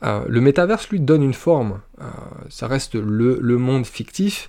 le 0.00 0.40
métaverse 0.40 0.88
lui 0.88 1.00
donne 1.00 1.22
une 1.22 1.34
forme. 1.34 1.82
ça 2.48 2.66
reste 2.68 2.94
le, 2.94 3.38
le 3.38 3.58
monde 3.58 3.84
fictif 3.84 4.48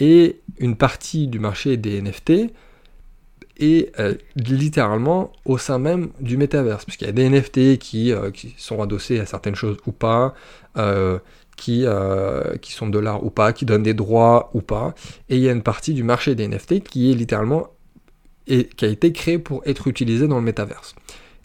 et 0.00 0.40
une 0.58 0.76
partie 0.76 1.28
du 1.28 1.38
marché 1.38 1.76
des 1.76 2.00
NFT 2.02 2.52
est 3.58 3.98
euh, 4.00 4.14
littéralement 4.34 5.32
au 5.44 5.58
sein 5.58 5.78
même 5.78 6.08
du 6.20 6.38
métaverse, 6.38 6.86
parce 6.86 6.96
qu'il 6.96 7.06
y 7.06 7.10
a 7.10 7.12
des 7.12 7.28
NFT 7.28 7.78
qui, 7.78 8.10
euh, 8.12 8.30
qui, 8.30 8.54
sont 8.56 8.82
adossés 8.82 9.20
à 9.20 9.26
certaines 9.26 9.54
choses 9.54 9.76
ou 9.86 9.92
pas, 9.92 10.34
euh, 10.78 11.18
qui, 11.56 11.84
sont 12.62 12.88
de 12.88 12.98
l'art 12.98 13.22
ou 13.22 13.28
pas, 13.28 13.52
qui 13.52 13.66
donnent 13.66 13.82
des 13.82 13.92
droits 13.92 14.50
ou 14.54 14.62
pas, 14.62 14.94
et 15.28 15.36
il 15.36 15.42
y 15.42 15.48
a 15.48 15.52
une 15.52 15.62
partie 15.62 15.92
du 15.92 16.02
marché 16.02 16.34
des 16.34 16.48
NFT 16.48 16.80
qui 16.82 17.10
est 17.10 17.14
littéralement 17.14 17.68
et 18.46 18.64
qui 18.64 18.86
a 18.86 18.88
été 18.88 19.12
créé 19.12 19.38
pour 19.38 19.62
être 19.66 19.86
utilisé 19.86 20.26
dans 20.26 20.36
le 20.36 20.42
métaverse. 20.42 20.94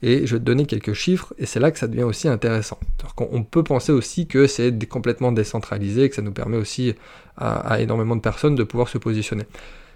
Et 0.08 0.28
je 0.28 0.36
vais 0.36 0.40
te 0.40 0.46
donner 0.46 0.68
quelques 0.68 0.94
chiffres, 0.94 1.34
et 1.40 1.48
c'est 1.48 1.60
là 1.60 1.72
que 1.72 1.80
ça 1.80 1.88
devient 1.88 2.04
aussi 2.04 2.28
intéressant. 2.28 2.78
On 3.18 3.42
peut 3.42 3.64
penser 3.64 3.92
aussi 3.92 4.28
que 4.28 4.46
c'est 4.46 4.72
complètement 4.88 5.32
décentralisé, 5.32 6.10
que 6.10 6.16
ça 6.16 6.22
nous 6.22 6.32
permet 6.32 6.58
aussi 6.58 6.94
à, 7.38 7.82
énormément 7.82 8.16
de 8.16 8.22
personnes 8.22 8.54
de 8.54 8.64
pouvoir 8.64 8.88
se 8.88 9.00
positionner. 9.00 9.46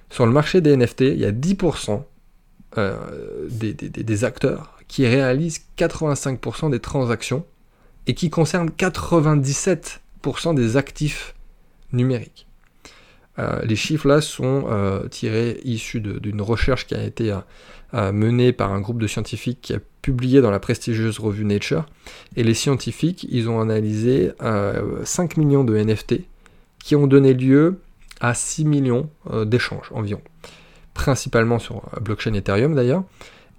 Sur 0.10 0.26
le 0.26 0.32
marché 0.32 0.62
des 0.62 0.76
NFT, 0.76 1.02
il 1.02 1.20
y 1.20 1.26
a 1.26 1.32
10% 1.32 2.02
euh, 2.80 2.98
des, 3.52 4.24
acteurs 4.24 4.80
qui 4.88 5.06
réalisent 5.06 5.62
85% 5.78 6.72
des 6.72 6.80
transactions 6.80 7.46
et 8.08 8.16
qui 8.16 8.32
concernent 8.32 8.72
97% 8.72 10.00
des 10.56 10.76
actifs 10.76 11.36
numériques. 11.94 12.48
Euh, 13.38 13.62
les 13.64 13.76
chiffres 13.76 14.08
là 14.08 14.22
sont 14.22 14.66
euh, 14.72 15.08
tirés, 15.08 15.62
issus 15.66 16.02
d'une 16.02 16.42
recherche 16.42 16.88
qui 16.88 16.96
a 16.96 17.04
été 17.04 17.32
menée 17.94 18.54
par 18.54 18.74
un 18.74 18.82
groupe 18.82 19.00
de 19.00 19.06
scientifiques 19.06 19.62
qui 19.62 19.76
a 19.76 19.80
publié 20.02 20.42
dans 20.42 20.52
la 20.52 20.60
prestigieuse 20.60 21.20
revue 21.20 21.46
Nature. 21.46 21.86
Et 22.36 22.44
les 22.44 22.54
scientifiques, 22.54 23.28
ils 23.30 23.50
ont 23.50 23.60
analysé 23.60 24.32
5 25.04 25.38
millions 25.38 25.64
de 25.64 25.78
NFT 25.78 26.22
qui 26.80 26.96
ont 26.96 27.08
donné 27.08 27.34
lieu 27.34 27.80
à 28.20 28.34
6 28.34 28.66
millions 28.66 29.10
euh, 29.30 29.46
d'échanges 29.46 29.92
environ, 29.94 30.22
principalement 30.94 31.60
sur 31.60 31.78
euh, 31.96 32.00
blockchain 32.00 32.34
Ethereum 32.34 32.76
d'ailleurs. 32.76 33.04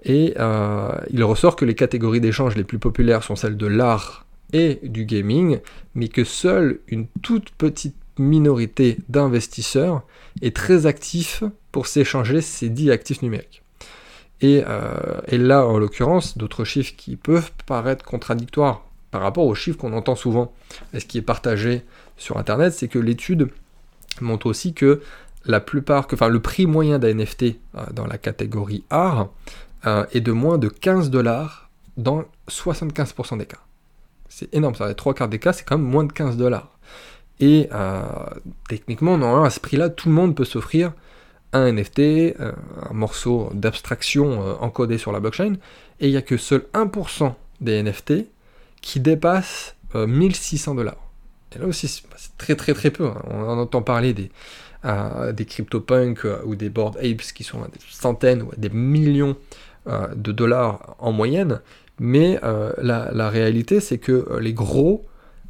Et 0.03 0.35
euh, 0.39 0.93
il 1.11 1.23
ressort 1.25 1.57
que 1.57 1.65
les 1.65 1.75
catégories 1.75 2.21
d'échanges 2.21 2.57
les 2.57 2.65
plus 2.65 2.79
populaires 2.79 3.23
sont 3.23 3.37
celles 3.37 3.57
de 3.57 3.67
l'art 3.67 4.27
et 4.53 4.81
du 4.83 5.05
gaming, 5.05 5.61
mais 5.95 6.09
que 6.09 6.25
seule 6.25 6.81
une 6.89 7.07
toute 7.23 7.51
petite 7.51 7.97
minorité 8.19 8.99
d'investisseurs 9.09 10.03
est 10.43 10.55
très 10.55 10.87
actif 10.87 11.45
pour 11.73 11.87
s'échanger 11.87 12.41
ces 12.41 12.69
dix 12.69 12.91
actifs 12.91 13.23
numériques. 13.23 13.60
Et, 14.41 14.65
euh, 14.67 15.21
et 15.29 15.39
là, 15.39 15.67
en 15.67 15.79
l'occurrence, 15.79 16.39
d'autres 16.39 16.65
chiffres 16.65 16.95
qui 16.97 17.17
peuvent 17.17 17.53
paraître 17.67 18.05
contradictoires 18.05 18.85
par 19.11 19.23
rapport 19.23 19.45
aux 19.45 19.55
chiffres 19.55 19.79
qu'on 19.79 19.93
entend 19.93 20.15
souvent 20.15 20.53
et 20.95 21.01
ce 21.01 21.07
qui 21.07 21.19
est 21.19 21.23
partagé 21.23 21.83
sur 22.17 22.39
Internet, 22.39 22.73
c'est 22.73 22.89
que 22.89 22.99
l'étude 22.99 23.49
montre 24.21 24.47
aussi 24.47 24.73
que 24.73 25.03
la 25.45 25.61
plupart, 25.61 26.07
enfin, 26.13 26.29
le 26.29 26.41
prix 26.41 26.67
moyen 26.67 26.99
d'un 26.99 27.15
NFT 27.15 27.43
euh, 27.43 27.85
dans 27.93 28.07
la 28.07 28.19
catégorie 28.19 28.85
art 28.91 29.29
euh, 29.87 30.05
est 30.13 30.21
de 30.21 30.33
moins 30.33 30.59
de 30.59 30.69
15 30.69 31.11
dollars 31.11 31.71
dans 31.97 32.25
75% 32.49 33.39
des 33.39 33.47
cas. 33.47 33.59
C'est 34.29 34.55
énorme, 34.55 34.75
ça. 34.75 34.89
Les 34.89 34.95
trois 34.95 35.13
quarts 35.13 35.29
des 35.29 35.39
cas, 35.39 35.53
c'est 35.53 35.65
quand 35.65 35.77
même 35.77 35.87
moins 35.87 36.05
de 36.05 36.13
15 36.13 36.37
dollars. 36.37 36.71
Et 37.41 37.71
techniquement, 38.69 39.17
normalement, 39.17 39.45
à 39.45 39.51
ce 39.51 39.61
prix-là, 39.61 39.89
tout 39.89 40.11
le 40.11 40.15
monde 40.15 40.37
peut 40.37 40.45
s'offrir 40.45 40.93
un 41.53 41.73
NFT, 41.73 42.37
un 42.39 42.93
morceau 42.93 43.51
d'abstraction 43.55 44.63
encodé 44.63 44.99
sur 44.99 45.13
la 45.13 45.21
blockchain, 45.21 45.55
et 45.99 46.07
il 46.07 46.11
n'y 46.11 46.17
a 46.17 46.23
que 46.23 46.37
seul 46.37 46.67
1% 46.75 47.35
des 47.61 47.83
NFT 47.83 48.27
qui 48.81 49.01
dépassent 49.01 49.75
1600 49.95 50.77
dollars. 50.77 51.11
Et 51.55 51.59
là 51.59 51.67
aussi, 51.67 51.89
c'est 51.89 52.05
très 52.39 52.55
très 52.55 52.75
très 52.75 52.91
peu. 52.91 53.07
Hein. 53.07 53.23
On 53.29 53.59
entend 53.59 53.83
parler 53.83 54.15
des, 54.15 54.31
euh, 54.85 55.33
des 55.33 55.45
CryptoPunk 55.45 56.25
euh, 56.25 56.41
ou 56.47 56.55
des 56.55 56.71
Board 56.71 56.97
Apes 56.97 57.33
qui 57.35 57.45
sont 57.45 57.63
à 57.63 57.69
des 57.69 57.81
centaines 57.91 58.41
ou 58.43 58.51
à 58.51 58.57
des 58.57 58.71
millions 58.71 59.37
euh, 59.87 60.07
de 60.15 60.33
dollars 60.33 60.97
en 60.99 61.13
moyenne. 61.13 61.61
Mais 61.99 62.41
la, 62.43 63.29
réalité, 63.29 63.79
c'est 63.79 63.99
que 63.99 64.39
les 64.41 64.55
gros 64.55 65.05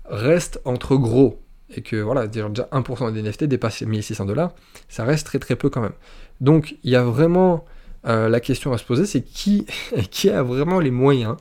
restent 0.06 0.60
entre 0.64 0.96
gros. 0.96 1.40
Et 1.74 1.82
que 1.82 1.96
voilà, 1.96 2.26
déjà 2.26 2.48
1% 2.48 3.12
des 3.12 3.22
NFT 3.22 3.44
dépasse 3.44 3.82
1600 3.82 4.26
dollars, 4.26 4.52
ça 4.88 5.04
reste 5.04 5.26
très 5.26 5.38
très 5.38 5.56
peu 5.56 5.70
quand 5.70 5.80
même. 5.80 5.92
Donc 6.40 6.76
il 6.82 6.90
y 6.90 6.96
a 6.96 7.02
vraiment 7.02 7.64
la 8.04 8.40
question 8.40 8.72
à 8.72 8.78
se 8.78 8.84
poser, 8.84 9.06
c'est 9.06 9.22
qui, 9.22 9.66
qui 10.10 10.30
a 10.30 10.42
vraiment 10.42 10.80
les 10.80 10.90
moyens 10.90 11.36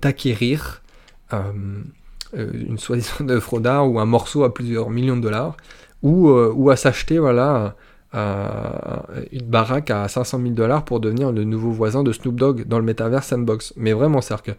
d'acquérir 0.00 0.82
une 2.32 2.78
soi-disant 2.78 3.28
œuvre 3.28 3.60
d'art 3.60 3.90
ou 3.90 3.98
un 3.98 4.06
morceau 4.06 4.44
à 4.44 4.54
plusieurs 4.54 4.90
millions 4.90 5.16
de 5.16 5.22
dollars 5.22 5.56
euh, 6.04 6.52
ou, 6.52 6.70
à 6.70 6.76
s'acheter 6.76 7.18
voilà, 7.18 7.74
une 8.12 9.46
baraque 9.46 9.90
à 9.90 10.06
500 10.08 10.40
000 10.40 10.50
dollars 10.50 10.84
pour 10.84 11.00
devenir 11.00 11.32
le 11.32 11.44
nouveau 11.44 11.70
voisin 11.70 12.02
de 12.02 12.12
Snoop 12.12 12.36
Dogg 12.36 12.66
dans 12.66 12.78
le 12.78 12.84
Metaverse 12.84 13.26
Sandbox. 13.26 13.74
Mais 13.76 13.92
vraiment, 13.92 14.20
c'est 14.20 14.40
que 14.42 14.52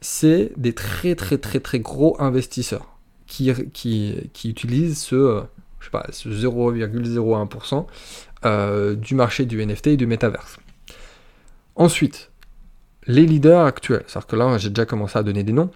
c'est 0.00 0.52
des 0.56 0.74
très 0.74 1.14
très 1.14 1.38
très 1.38 1.60
très 1.60 1.78
gros 1.78 2.16
investisseurs 2.18 2.91
qui, 3.32 3.50
qui, 3.72 4.30
qui 4.34 4.50
utilisent 4.50 4.98
ce, 4.98 5.42
je 5.80 5.86
sais 5.86 5.90
pas, 5.90 6.04
ce 6.10 6.28
0,01% 6.28 7.86
euh, 8.44 8.94
du 8.94 9.14
marché 9.14 9.46
du 9.46 9.64
NFT 9.64 9.86
et 9.88 9.96
du 9.96 10.06
Metaverse. 10.06 10.58
Ensuite, 11.74 12.30
les 13.06 13.24
leaders 13.24 13.64
actuels, 13.64 14.04
c'est-à-dire 14.06 14.26
que 14.26 14.36
là 14.36 14.58
j'ai 14.58 14.68
déjà 14.68 14.84
commencé 14.84 15.18
à 15.18 15.22
donner 15.22 15.44
des 15.44 15.52
noms, 15.52 15.70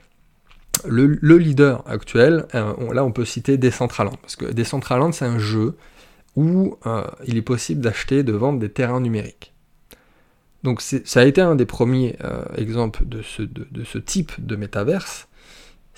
le, 0.85 1.07
leader 1.39 1.83
actuel, 1.87 2.45
euh, 2.55 2.93
là 2.93 3.03
on 3.03 3.11
peut 3.11 3.25
citer 3.25 3.57
Decentraland, 3.57 4.19
parce 4.21 4.37
que 4.37 4.45
Decentraland 4.45 5.13
c'est 5.13 5.25
un 5.25 5.39
jeu 5.39 5.77
où 6.37 6.77
euh, 6.85 7.05
il 7.27 7.39
est 7.39 7.43
possible 7.43 7.81
d'acheter, 7.81 8.23
de 8.23 8.35
vendre 8.35 8.59
des 8.59 8.69
terrains 8.69 9.01
numériques. 9.01 9.55
Donc 10.63 10.83
ça 10.83 11.21
a 11.21 11.25
été 11.25 11.41
un 11.41 11.55
des 11.55 11.65
premiers 11.65 12.17
euh, 12.23 12.45
exemples 12.57 13.07
de 13.07 13.23
ce, 13.23 13.41
de, 13.43 13.85
ce, 13.85 13.97
type 13.97 14.45
de 14.45 14.57
métaverse. 14.57 15.29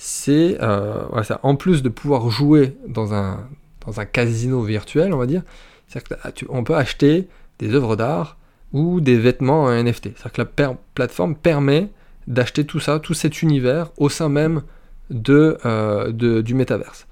C'est 0.00 0.56
en 0.60 1.56
plus 1.56 1.82
de 1.82 1.88
pouvoir 1.88 2.30
jouer 2.30 2.76
dans 2.86 3.14
un, 3.14 3.48
dans 3.84 4.00
un 4.00 4.04
casino 4.04 4.62
virtuel, 4.62 5.12
on 5.12 5.18
va 5.18 5.26
dire, 5.26 5.42
on 6.48 6.64
peut 6.64 6.76
acheter 6.76 7.28
des 7.58 7.74
œuvres 7.74 7.96
d'art 7.96 8.36
ou 8.72 9.00
des 9.00 9.16
vêtements 9.16 9.64
en 9.64 9.70
NFT. 9.70 10.10
C'est-à-dire 10.16 10.32
que 10.32 10.62
la 10.62 10.74
plateforme 10.94 11.34
permet 11.34 11.88
d'acheter 12.26 12.64
tout 12.64 12.80
ça, 12.80 13.00
tout 13.00 13.14
cet 13.14 13.42
univers 13.42 13.90
au 13.96 14.08
sein 14.08 14.28
même 14.28 14.62
de, 15.10 15.58
euh, 15.64 16.12
du 16.12 16.54
métaverse. 16.54 17.06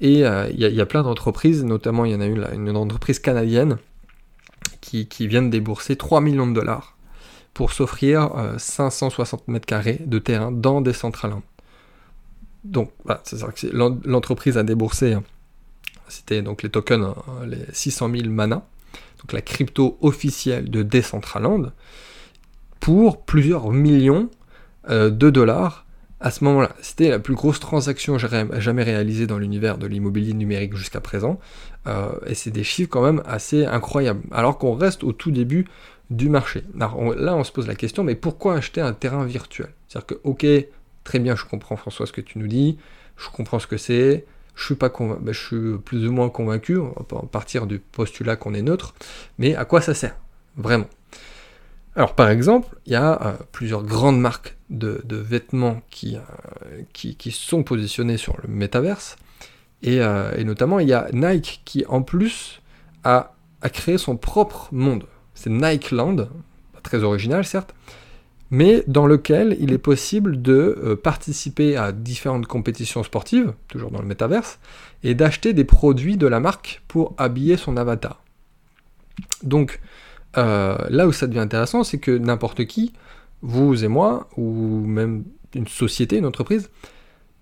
Et 0.00 0.26
euh, 0.26 0.48
il 0.50 0.58
y, 0.58 0.80
a 0.80 0.86
plein 0.86 1.02
d'entreprises, 1.02 1.64
notamment 1.64 2.04
il 2.04 2.12
y 2.12 2.14
en 2.14 2.20
a 2.20 2.26
une, 2.26 2.46
une 2.52 2.76
entreprise 2.76 3.18
canadienne 3.18 3.78
qui, 4.80 5.06
qui, 5.06 5.28
vient 5.28 5.42
de 5.42 5.50
débourser 5.50 5.96
3 5.96 6.20
millions 6.20 6.46
de 6.46 6.54
dollars 6.54 6.96
pour 7.52 7.72
s'offrir 7.72 8.30
560 8.58 9.40
euh, 9.40 9.52
mètres 9.52 9.66
carrés 9.66 10.00
de 10.04 10.18
terrain 10.18 10.50
dans 10.50 10.80
des 10.80 10.92
centrales. 10.92 11.34
Donc, 12.64 12.90
c'est 13.24 13.72
l'entreprise 13.72 14.56
a 14.56 14.62
déboursé, 14.62 15.12
hein. 15.12 15.22
c'était 16.08 16.42
donc 16.42 16.62
les 16.62 16.70
tokens, 16.70 17.04
hein, 17.04 17.46
les 17.46 17.58
600 17.72 18.10
000 18.10 18.30
mana, 18.30 18.66
donc 19.20 19.32
la 19.32 19.42
crypto 19.42 19.98
officielle 20.00 20.70
de 20.70 20.82
Decentraland, 20.82 21.72
pour 22.80 23.24
plusieurs 23.24 23.70
millions 23.70 24.30
de 24.88 25.30
dollars 25.30 25.84
à 26.24 26.30
ce 26.30 26.42
moment-là. 26.44 26.74
C'était 26.80 27.10
la 27.10 27.18
plus 27.18 27.34
grosse 27.34 27.60
transaction 27.60 28.16
jamais 28.18 28.82
réalisée 28.82 29.26
dans 29.26 29.38
l'univers 29.38 29.76
de 29.76 29.86
l'immobilier 29.86 30.32
numérique 30.32 30.74
jusqu'à 30.74 31.00
présent. 31.00 31.38
Euh, 31.86 32.12
et 32.26 32.34
c'est 32.34 32.50
des 32.50 32.64
chiffres 32.64 32.88
quand 32.88 33.02
même 33.02 33.22
assez 33.26 33.66
incroyables. 33.66 34.22
Alors 34.32 34.56
qu'on 34.56 34.74
reste 34.74 35.04
au 35.04 35.12
tout 35.12 35.30
début 35.30 35.66
du 36.08 36.30
marché. 36.30 36.64
là, 36.74 36.90
on 36.96 37.44
se 37.44 37.52
pose 37.52 37.66
la 37.66 37.74
question, 37.74 38.04
mais 38.04 38.14
pourquoi 38.14 38.54
acheter 38.54 38.80
un 38.80 38.94
terrain 38.94 39.24
virtuel? 39.26 39.68
C'est-à-dire 39.86 40.06
que, 40.06 40.14
ok, 40.24 40.46
très 41.04 41.18
bien, 41.18 41.36
je 41.36 41.44
comprends 41.44 41.76
François 41.76 42.06
ce 42.06 42.12
que 42.12 42.20
tu 42.20 42.38
nous 42.38 42.48
dis, 42.48 42.78
je 43.16 43.28
comprends 43.28 43.58
ce 43.58 43.66
que 43.66 43.76
c'est, 43.76 44.24
je 44.56 44.64
suis 44.64 44.74
pas 44.74 44.88
ben, 44.88 45.32
je 45.32 45.38
suis 45.38 45.78
plus 45.78 46.06
ou 46.06 46.12
moins 46.12 46.28
convaincu, 46.28 46.78
on 46.78 46.94
va 47.10 47.22
partir 47.30 47.66
du 47.66 47.78
postulat 47.78 48.36
qu'on 48.36 48.54
est 48.54 48.62
neutre, 48.62 48.94
mais 49.38 49.54
à 49.54 49.64
quoi 49.64 49.80
ça 49.80 49.94
sert 49.94 50.16
Vraiment? 50.56 50.88
Alors 51.96 52.14
par 52.14 52.28
exemple, 52.28 52.76
il 52.86 52.92
y 52.92 52.96
a 52.96 53.22
euh, 53.22 53.32
plusieurs 53.52 53.84
grandes 53.84 54.20
marques 54.20 54.56
de, 54.70 55.00
vêtements 55.10 55.80
qui, 55.90 56.16
euh, 56.16 56.82
qui, 56.92 57.14
qui, 57.16 57.30
sont 57.30 57.62
positionnés 57.62 58.16
sur 58.16 58.36
le 58.42 58.48
métaverse. 58.48 59.16
Et, 59.82 60.00
euh, 60.00 60.32
et, 60.36 60.44
notamment, 60.44 60.80
il 60.80 60.88
y 60.88 60.92
a 60.92 61.08
Nike 61.12 61.60
qui, 61.64 61.84
en 61.86 62.02
plus, 62.02 62.62
a, 63.04 63.34
a 63.60 63.68
créé 63.68 63.98
son 63.98 64.16
propre 64.16 64.68
monde. 64.72 65.04
C'est 65.34 65.50
Nike 65.50 65.90
Land, 65.90 66.28
très 66.82 67.04
original 67.04 67.44
certes, 67.44 67.74
mais 68.54 68.84
dans 68.86 69.06
lequel 69.06 69.56
il 69.58 69.72
est 69.72 69.78
possible 69.78 70.40
de 70.40 70.78
euh, 70.84 70.96
participer 70.96 71.76
à 71.76 71.90
différentes 71.90 72.46
compétitions 72.46 73.02
sportives, 73.02 73.52
toujours 73.66 73.90
dans 73.90 74.00
le 74.00 74.06
métaverse, 74.06 74.60
et 75.02 75.14
d'acheter 75.14 75.52
des 75.54 75.64
produits 75.64 76.16
de 76.16 76.28
la 76.28 76.38
marque 76.38 76.82
pour 76.86 77.14
habiller 77.18 77.56
son 77.56 77.76
avatar. 77.76 78.22
Donc, 79.42 79.80
là 80.36 81.06
où 81.06 81.12
ça 81.12 81.26
devient 81.28 81.38
intéressant, 81.38 81.84
c'est 81.84 81.98
que 81.98 82.10
n'importe 82.10 82.64
qui 82.64 82.92
vous 83.42 83.84
et 83.84 83.88
moi, 83.88 84.28
ou 84.36 84.84
même 84.86 85.24
une 85.54 85.68
société, 85.68 86.16
une 86.16 86.26
entreprise, 86.26 86.70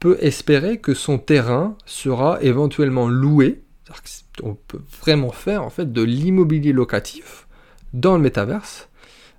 peut 0.00 0.19
espérer 0.21 0.78
que 0.78 0.95
son 0.95 1.19
terrain 1.19 1.76
sera 1.87 2.42
éventuellement 2.42 3.09
loué. 3.09 3.62
On 4.42 4.54
peut 4.54 4.81
vraiment 5.00 5.31
faire 5.31 5.62
en 5.62 5.71
fait 5.71 5.92
de 5.92 6.02
l'immobilier 6.02 6.73
locatif 6.73 7.47
dans 7.92 8.16
le 8.16 8.23
métaverse. 8.23 8.88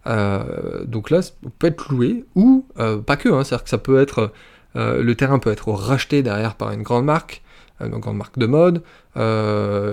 Euh, 0.08 0.84
donc 0.86 1.10
là, 1.10 1.22
ça 1.22 1.32
peut 1.60 1.68
être 1.68 1.92
loué 1.92 2.26
ou 2.36 2.66
euh, 2.80 2.98
pas 2.98 3.18
que. 3.18 3.30
Hein, 3.30 3.44
c'est-à-dire 3.44 3.64
que 3.64 3.70
ça 3.70 3.78
peut 3.78 4.02
être 4.02 4.32
euh, 4.76 5.04
le 5.04 5.16
terrain 5.16 5.40
peut 5.40 5.52
être 5.52 5.70
racheté 5.72 6.24
derrière 6.24 6.56
par 6.56 6.72
une 6.72 6.84
grande 6.84 7.06
marque, 7.06 7.42
une 7.80 8.00
grande 8.00 8.18
marque 8.18 8.38
de 8.38 8.46
mode, 8.46 8.82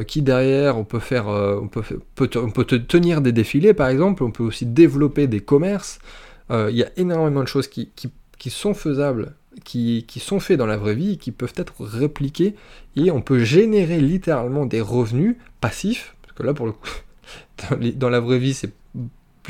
qui 0.06 0.22
derrière 0.22 0.78
on 0.78 0.84
peut 0.84 1.00
faire, 1.00 1.28
on 1.28 1.68
peut, 1.68 1.82
on 2.36 2.50
peut 2.50 2.64
tenir 2.64 3.20
des 3.20 3.32
défilés 3.32 3.74
par 3.74 3.88
exemple. 3.88 4.22
On 4.22 4.30
peut 4.30 4.44
aussi 4.44 4.66
développer 4.66 5.26
des 5.26 5.40
commerces. 5.40 5.98
Il 6.50 6.76
y 6.76 6.82
a 6.82 6.88
énormément 6.96 7.42
de 7.42 7.48
choses 7.48 7.68
qui, 7.68 7.90
sont 8.48 8.74
faisables, 8.74 9.34
qui, 9.64 10.04
sont 10.18 10.40
faits 10.40 10.58
dans 10.58 10.66
la 10.66 10.76
vraie 10.76 10.94
vie, 10.94 11.18
qui 11.18 11.30
peuvent 11.30 11.54
être 11.56 11.74
répliquées, 11.80 12.54
et 12.96 13.10
on 13.10 13.22
peut 13.22 13.40
générer 13.40 14.00
littéralement 14.00 14.66
des 14.66 14.80
revenus 14.80 15.36
passifs, 15.60 16.16
parce 16.22 16.32
que 16.34 16.42
là, 16.42 16.54
pour 16.54 16.66
le 16.66 16.72
coup, 16.72 16.88
dans, 17.96 18.08
la 18.08 18.20
vraie 18.20 18.38
vie, 18.38 18.54
c'est 18.54 18.72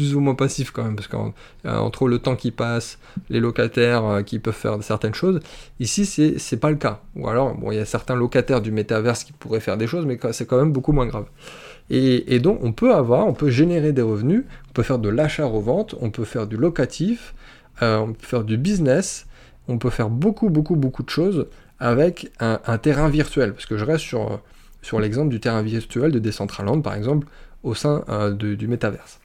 plus 0.01 0.15
ou 0.15 0.21
moins 0.21 0.35
passif 0.35 0.71
quand 0.71 0.83
même, 0.83 0.97
parce 0.97 1.09
qu'entre 1.09 2.09
le 2.09 2.19
temps 2.19 2.37
qui 2.37 2.51
passe, 2.51 2.99
les 3.29 3.39
locataires 3.39 4.05
euh, 4.07 4.23
qui 4.23 4.39
peuvent 4.39 4.55
faire 4.55 4.83
certaines 4.83 5.13
choses, 5.13 5.41
ici 5.79 6.07
c'est 6.07 6.57
pas 6.57 6.71
le 6.71 6.77
cas. 6.77 7.03
Ou 7.17 7.29
alors, 7.29 7.55
il 7.71 7.75
y 7.75 7.79
a 7.79 7.85
certains 7.85 8.15
locataires 8.15 8.63
du 8.63 8.73
métaverse 8.73 9.25
qui 9.25 9.33
pourraient 9.33 9.61
faire 9.61 9.77
des 9.77 9.87
choses, 9.87 10.07
mais 10.07 10.19
c'est 10.33 10.47
quand 10.47 10.57
même 10.57 10.73
beaucoup 10.73 10.93
moins 10.93 11.07
grave. 11.07 11.27
Et, 11.91 12.39
donc 12.39 12.61
on 12.63 12.73
peut 12.73 12.95
avoir, 12.95 13.27
on 13.27 13.35
peut 13.35 13.51
générer 13.51 13.93
des 13.93 14.01
revenus, 14.01 14.45
on 14.71 14.73
peut 14.73 14.83
faire 14.83 14.99
de 14.99 15.11
l'achat-revente, 15.11 15.97
on 16.01 16.11
peut 16.11 16.25
faire 16.25 16.47
du 16.47 16.57
locatif, 16.57 17.35
euh, 17.83 17.99
on 17.99 18.15
peut 18.15 18.27
faire 18.27 18.45
du 18.45 18.57
business, 18.57 19.27
on 19.69 19.77
peut 19.77 19.91
faire 19.91 20.09
beaucoup, 20.09 20.49
beaucoup, 20.49 20.77
beaucoup 20.77 21.03
de 21.03 21.11
choses 21.11 21.47
avec 21.79 22.31
un, 22.41 22.79
terrain 22.79 23.11
virtuel. 23.11 23.53
Parce 23.53 23.67
que 23.67 23.77
je 23.77 23.85
reste 23.85 24.05
sur, 24.05 25.01
l'exemple 25.01 25.29
du 25.29 25.41
terrain 25.41 25.63
virtuel 25.63 26.11
de 26.11 26.19
Decentraland, 26.19 26.81
par 26.81 26.95
exemple, 26.95 27.27
au 27.65 27.75
sein 27.75 28.03
euh, 28.09 28.31
du 28.33 28.67
métaverse. 28.67 29.21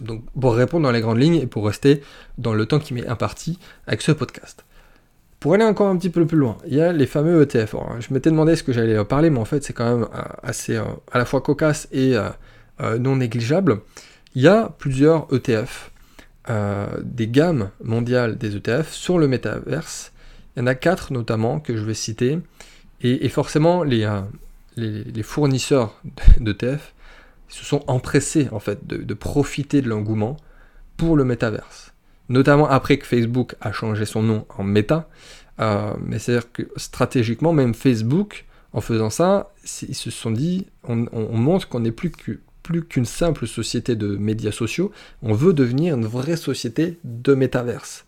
Donc 0.00 0.24
pour 0.38 0.54
répondre 0.54 0.84
dans 0.84 0.90
les 0.90 1.00
grandes 1.00 1.20
lignes 1.20 1.36
et 1.36 1.46
pour 1.46 1.66
rester 1.66 2.02
dans 2.38 2.54
le 2.54 2.66
temps 2.66 2.78
qui 2.78 2.94
m'est 2.94 3.06
imparti 3.06 3.58
avec 3.86 4.02
ce 4.02 4.12
podcast. 4.12 4.64
Pour 5.40 5.54
aller 5.54 5.64
encore 5.64 5.88
un 5.88 5.96
petit 5.96 6.10
peu 6.10 6.26
plus 6.26 6.38
loin, 6.38 6.56
il 6.66 6.74
y 6.74 6.80
a 6.80 6.92
les 6.92 7.06
fameux 7.06 7.42
ETF. 7.42 7.74
je 8.00 8.14
m'étais 8.14 8.30
demandé 8.30 8.56
ce 8.56 8.62
que 8.62 8.72
j'allais 8.72 9.04
parler, 9.04 9.28
mais 9.28 9.38
en 9.38 9.44
fait, 9.44 9.62
c'est 9.62 9.74
quand 9.74 9.98
même 9.98 10.08
assez 10.42 10.76
à 10.76 11.18
la 11.18 11.26
fois 11.26 11.42
cocasse 11.42 11.86
et 11.92 12.16
non 12.98 13.16
négligeable. 13.16 13.80
Il 14.34 14.40
y 14.40 14.48
a 14.48 14.72
plusieurs 14.78 15.26
ETF, 15.34 15.90
des 17.02 17.28
gammes 17.28 17.68
mondiales 17.82 18.38
des 18.38 18.56
ETF 18.56 18.90
sur 18.90 19.18
le 19.18 19.28
métaverse. 19.28 20.12
Il 20.56 20.60
y 20.60 20.62
en 20.62 20.66
a 20.66 20.74
quatre 20.74 21.12
notamment 21.12 21.60
que 21.60 21.76
je 21.76 21.84
vais 21.84 21.92
citer. 21.92 22.38
Et, 23.02 23.28
forcément, 23.28 23.82
les, 23.84 24.08
les, 24.76 25.22
fournisseurs 25.22 26.00
d'ETF 26.40 26.94
se 27.48 27.64
sont 27.64 27.82
empressés 27.86 28.48
en 28.52 28.58
fait 28.58 28.86
de, 28.86 29.14
profiter 29.14 29.82
de 29.82 29.88
l'engouement 29.88 30.36
pour 30.96 31.16
le 31.16 31.24
métaverse. 31.24 31.92
Notamment 32.28 32.68
après 32.68 32.98
que 32.98 33.06
Facebook 33.06 33.54
a 33.60 33.72
changé 33.72 34.06
son 34.06 34.22
nom 34.22 34.46
en 34.56 34.64
Meta. 34.64 35.08
Euh, 35.60 35.92
mais 36.00 36.18
c'est-à-dire 36.18 36.50
que 36.52 36.62
stratégiquement, 36.76 37.52
même 37.52 37.74
Facebook, 37.74 38.44
en 38.72 38.80
faisant 38.80 39.10
ça, 39.10 39.52
ils 39.88 39.94
se 39.94 40.10
sont 40.10 40.30
dit, 40.30 40.66
on, 40.82 41.06
montre 41.36 41.68
qu'on 41.68 41.80
n'est 41.80 41.92
plus 41.92 42.10
qu'une 42.88 43.04
simple 43.04 43.46
société 43.46 43.94
de 43.94 44.16
médias 44.16 44.50
sociaux, 44.50 44.90
on 45.22 45.32
veut 45.32 45.52
devenir 45.52 45.94
une 45.94 46.06
vraie 46.06 46.36
société 46.36 46.98
de 47.04 47.34
métaverse. 47.34 48.04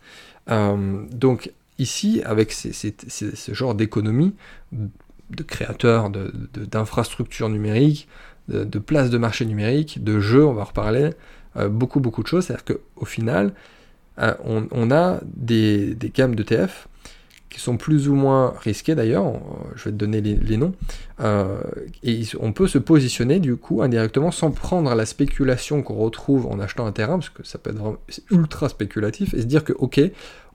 Euh, 0.50 1.04
donc 1.12 1.52
ici, 1.78 2.22
avec 2.24 2.52
ce 2.52 3.54
genre 3.54 3.74
d'économie, 3.74 4.34
de 4.72 5.42
créateurs 5.42 6.10
d'infrastructures 6.10 7.48
numériques, 7.48 8.08
de, 8.48 8.78
places 8.78 9.10
de 9.10 9.18
marché 9.18 9.44
numériques, 9.44 10.02
de 10.02 10.20
jeux, 10.20 10.44
on 10.44 10.52
va 10.52 10.62
en 10.62 10.66
reparler, 10.66 11.10
euh, 11.56 11.68
beaucoup 11.68 12.00
beaucoup 12.00 12.22
de 12.22 12.28
choses. 12.28 12.46
C'est-à-dire 12.46 12.64
qu'au 12.64 13.04
final, 13.04 13.52
euh, 14.18 14.34
on, 14.44 14.90
a 14.90 15.20
des, 15.24 15.94
des 15.94 16.10
gammes 16.10 16.34
d'ETF 16.34 16.88
qui 17.50 17.60
sont 17.60 17.76
plus 17.76 18.08
ou 18.08 18.14
moins 18.14 18.54
risquées 18.60 18.94
d'ailleurs, 18.94 19.32
je 19.76 19.84
vais 19.84 19.90
te 19.90 19.96
donner 19.96 20.20
les, 20.20 20.56
noms, 20.56 20.74
euh, 21.20 21.58
et 22.02 22.22
on 22.40 22.52
peut 22.52 22.66
se 22.66 22.76
positionner 22.76 23.40
du 23.40 23.56
coup 23.56 23.82
indirectement 23.82 24.30
sans 24.30 24.50
prendre 24.50 24.94
la 24.94 25.06
spéculation 25.06 25.82
qu'on 25.82 25.94
retrouve 25.94 26.46
en 26.46 26.58
achetant 26.60 26.86
un 26.86 26.92
terrain, 26.92 27.18
parce 27.18 27.30
que 27.30 27.44
ça 27.46 27.58
peut 27.58 27.70
être 27.70 27.78
vraiment 27.78 27.98
ultra 28.30 28.68
spéculatif, 28.68 29.32
et 29.32 29.40
se 29.40 29.46
dire 29.46 29.64
que 29.64 29.72
ok, 29.72 30.00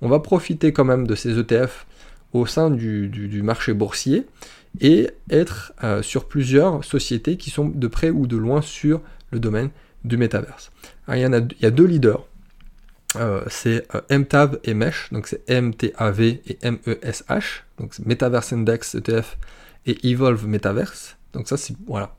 on 0.02 0.10
va 0.10 0.20
profiter 0.20 0.74
quand 0.74 0.86
même 0.86 1.08
de 1.08 1.16
ces 1.16 1.40
ETF 1.40 1.88
au 2.34 2.46
sein 2.46 2.70
du 2.70 3.42
marché 3.44 3.74
boursier, 3.74 4.26
et 4.80 5.10
être 5.30 5.74
euh, 5.84 6.02
sur 6.02 6.28
plusieurs 6.28 6.84
sociétés 6.84 7.38
qui 7.38 7.50
sont 7.50 7.68
de 7.68 7.88
près 7.88 8.10
ou 8.10 8.28
de 8.28 8.38
loin 8.38 8.62
sur 8.62 9.02
le 9.32 9.40
domaine 9.40 9.70
du 10.04 10.18
métaverse. 10.18 10.72
il, 11.10 11.18
y 11.18 11.26
en 11.26 11.34
a, 11.34 11.40
il 11.40 11.62
y 11.62 11.66
a 11.66 11.72
deux 11.72 11.86
leaders, 11.86 12.26
euh, 13.18 13.44
c'est 13.48 13.86
euh, 13.94 14.18
MTAV 14.18 14.60
et 14.64 14.74
Mesh, 14.74 15.10
donc 15.12 15.28
c'est 15.28 15.50
MTAV 15.50 16.22
et 16.22 16.58
MESH, 16.64 17.66
donc 17.78 17.98
Metaverse 18.00 18.54
Index 18.54 18.96
ETF 18.96 19.38
et 19.86 20.10
Evolve 20.10 20.48
Metaverse. 20.48 21.18
Donc 21.34 21.48
ça 21.48 21.58
c'est 21.58 21.76
voilà, 21.86 22.16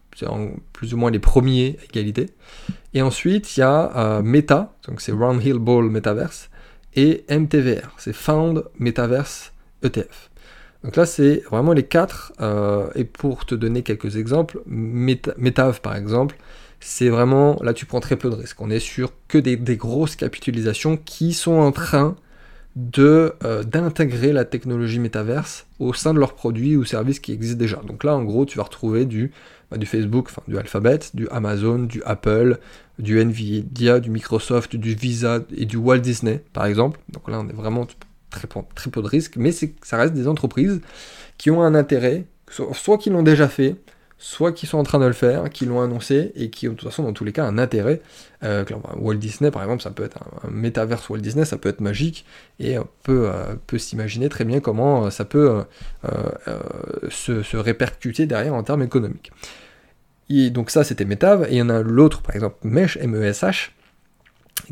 plus 0.73 0.95
ou 0.95 0.97
moins 0.97 1.11
les 1.11 1.19
premiers 1.19 1.79
égalités. 1.89 2.31
Et 2.95 3.03
ensuite 3.03 3.57
il 3.57 3.61
y 3.61 3.63
a 3.63 4.21
Meta, 4.23 4.77
donc 4.87 5.01
c'est 5.01 5.13
Roundhill 5.13 5.59
Ball 5.59 5.89
Metaverse, 5.89 6.51
et 6.95 7.25
MTVR, 7.31 7.95
c'est 7.97 8.13
Found 8.13 8.65
Metaverse 8.79 9.53
ETF. 9.83 10.31
Donc 10.85 10.97
là, 10.97 11.07
c'est 11.07 11.43
vraiment 11.51 11.73
les 11.73 11.85
quatre. 11.85 12.33
Euh, 12.41 12.89
et 12.95 13.05
pour 13.05 13.47
te 13.47 13.55
donner 13.55 13.83
quelques 13.83 14.17
exemples, 14.17 14.61
Metav 14.67 15.81
par 15.81 15.97
exemple, 15.97 16.37
c'est 16.81 17.09
vraiment, 17.09 17.59
là 17.62 17.73
tu 17.73 17.87
prends 17.87 18.01
très 18.01 18.17
peu 18.17 18.29
de 18.31 18.35
risques. 18.35 18.61
On 18.61 18.71
est 18.71 18.81
sur 18.81 19.12
que 19.29 19.39
des, 19.39 19.57
grosses 19.77 20.17
capitalisations 20.17 20.97
qui 20.97 21.33
sont 21.33 21.55
en 21.55 21.73
train 21.73 22.17
euh, 22.99 23.62
d'intégrer 23.65 24.33
la 24.33 24.45
technologie 24.45 24.99
métaverse 24.99 25.67
au 25.79 25.93
sein 25.93 26.15
de 26.15 26.19
leurs 26.19 26.35
produits 26.35 26.77
ou 26.77 26.85
services 26.85 27.21
qui 27.21 27.33
existent 27.33 27.59
déjà. 27.59 27.77
Donc 27.87 28.03
là, 28.03 28.17
en 28.17 28.25
gros, 28.25 28.45
tu 28.45 28.59
vas 28.59 28.65
retrouver 28.65 29.05
du, 29.05 29.31
bah, 29.71 29.77
du 29.77 29.87
Facebook, 29.87 30.29
enfin 30.31 30.43
du 30.49 30.59
Alphabet, 30.59 30.99
du 31.15 31.29
Amazon, 31.29 31.79
du 31.79 32.03
Apple, 32.05 32.59
du 32.99 33.21
Nvidia, 33.21 34.01
du 34.01 34.11
Microsoft, 34.11 34.75
du 34.75 34.95
Visa 34.95 35.41
et 35.57 35.67
du 35.67 35.77
Walt 35.77 35.99
Disney, 35.99 36.43
par 36.53 36.67
exemple. 36.67 36.99
Donc 37.11 37.29
là, 37.29 37.39
on 37.41 37.49
est 37.49 37.55
vraiment 37.55 37.87
très, 38.33 38.91
peu 38.91 39.03
de 39.03 39.07
risques, 39.07 39.37
mais 39.37 39.53
ça 39.53 39.97
reste 39.97 40.15
des 40.15 40.29
entreprises 40.29 40.81
qui 41.39 41.51
ont 41.51 41.62
un 41.62 41.75
intérêt, 41.75 42.25
soit 42.49 42.99
qui 42.99 43.11
l'ont 43.11 43.23
déjà 43.23 43.49
fait, 43.49 43.77
soit 44.23 44.53
qui 44.53 44.66
sont 44.66 44.79
en 44.79 44.85
train 44.85 45.01
de 45.01 45.07
le 45.07 45.12
faire, 45.12 45.51
qui 45.51 45.66
l'ont 45.66 45.81
annoncé 45.81 46.31
et 46.37 46.49
qui 46.49 46.68
ont 46.68 46.73
de 46.73 46.77
toute 46.77 46.88
façon 46.88 47.03
dans 47.03 47.12
tous 47.12 47.25
les 47.25 47.33
cas 47.33 47.45
un 47.45 47.59
intérêt. 47.59 48.01
Euh, 48.45 48.64
Walt 48.97 49.16
Disney 49.16 49.51
par 49.51 49.62
exemple, 49.62 49.83
ça 49.83 49.90
peut 49.90 50.05
être 50.05 50.18
un, 50.45 50.51
métaverse 50.51 51.09
Walt 51.11 51.18
Disney, 51.18 51.45
ça 51.45 51.59
peut 51.59 51.68
être 51.68 51.81
magique 51.81 52.25
et 52.61 52.79
on 52.79 52.87
peut, 53.03 53.29
euh, 53.29 53.79
s'imaginer 53.79 54.29
très 54.29 54.45
bien 54.45 54.61
comment 54.61 55.07
euh, 55.07 55.11
ça 55.11 55.25
peut 55.25 55.64
se, 57.11 57.57
répercuter 57.57 58.27
derrière 58.27 58.55
en 58.55 58.62
termes 58.62 58.83
économiques. 58.83 59.33
Et 60.31 60.51
donc 60.51 60.71
ça 60.71 60.85
c'était 60.85 61.05
Metav, 61.05 61.45
et 61.49 61.55
il 61.55 61.59
y 61.59 61.62
en 61.62 61.68
a 61.68 61.83
l'autre 61.83 62.23
par 62.23 62.37
exemple 62.37 62.57
Mesh, 62.62 62.97
M-E-S-H, 62.99 63.71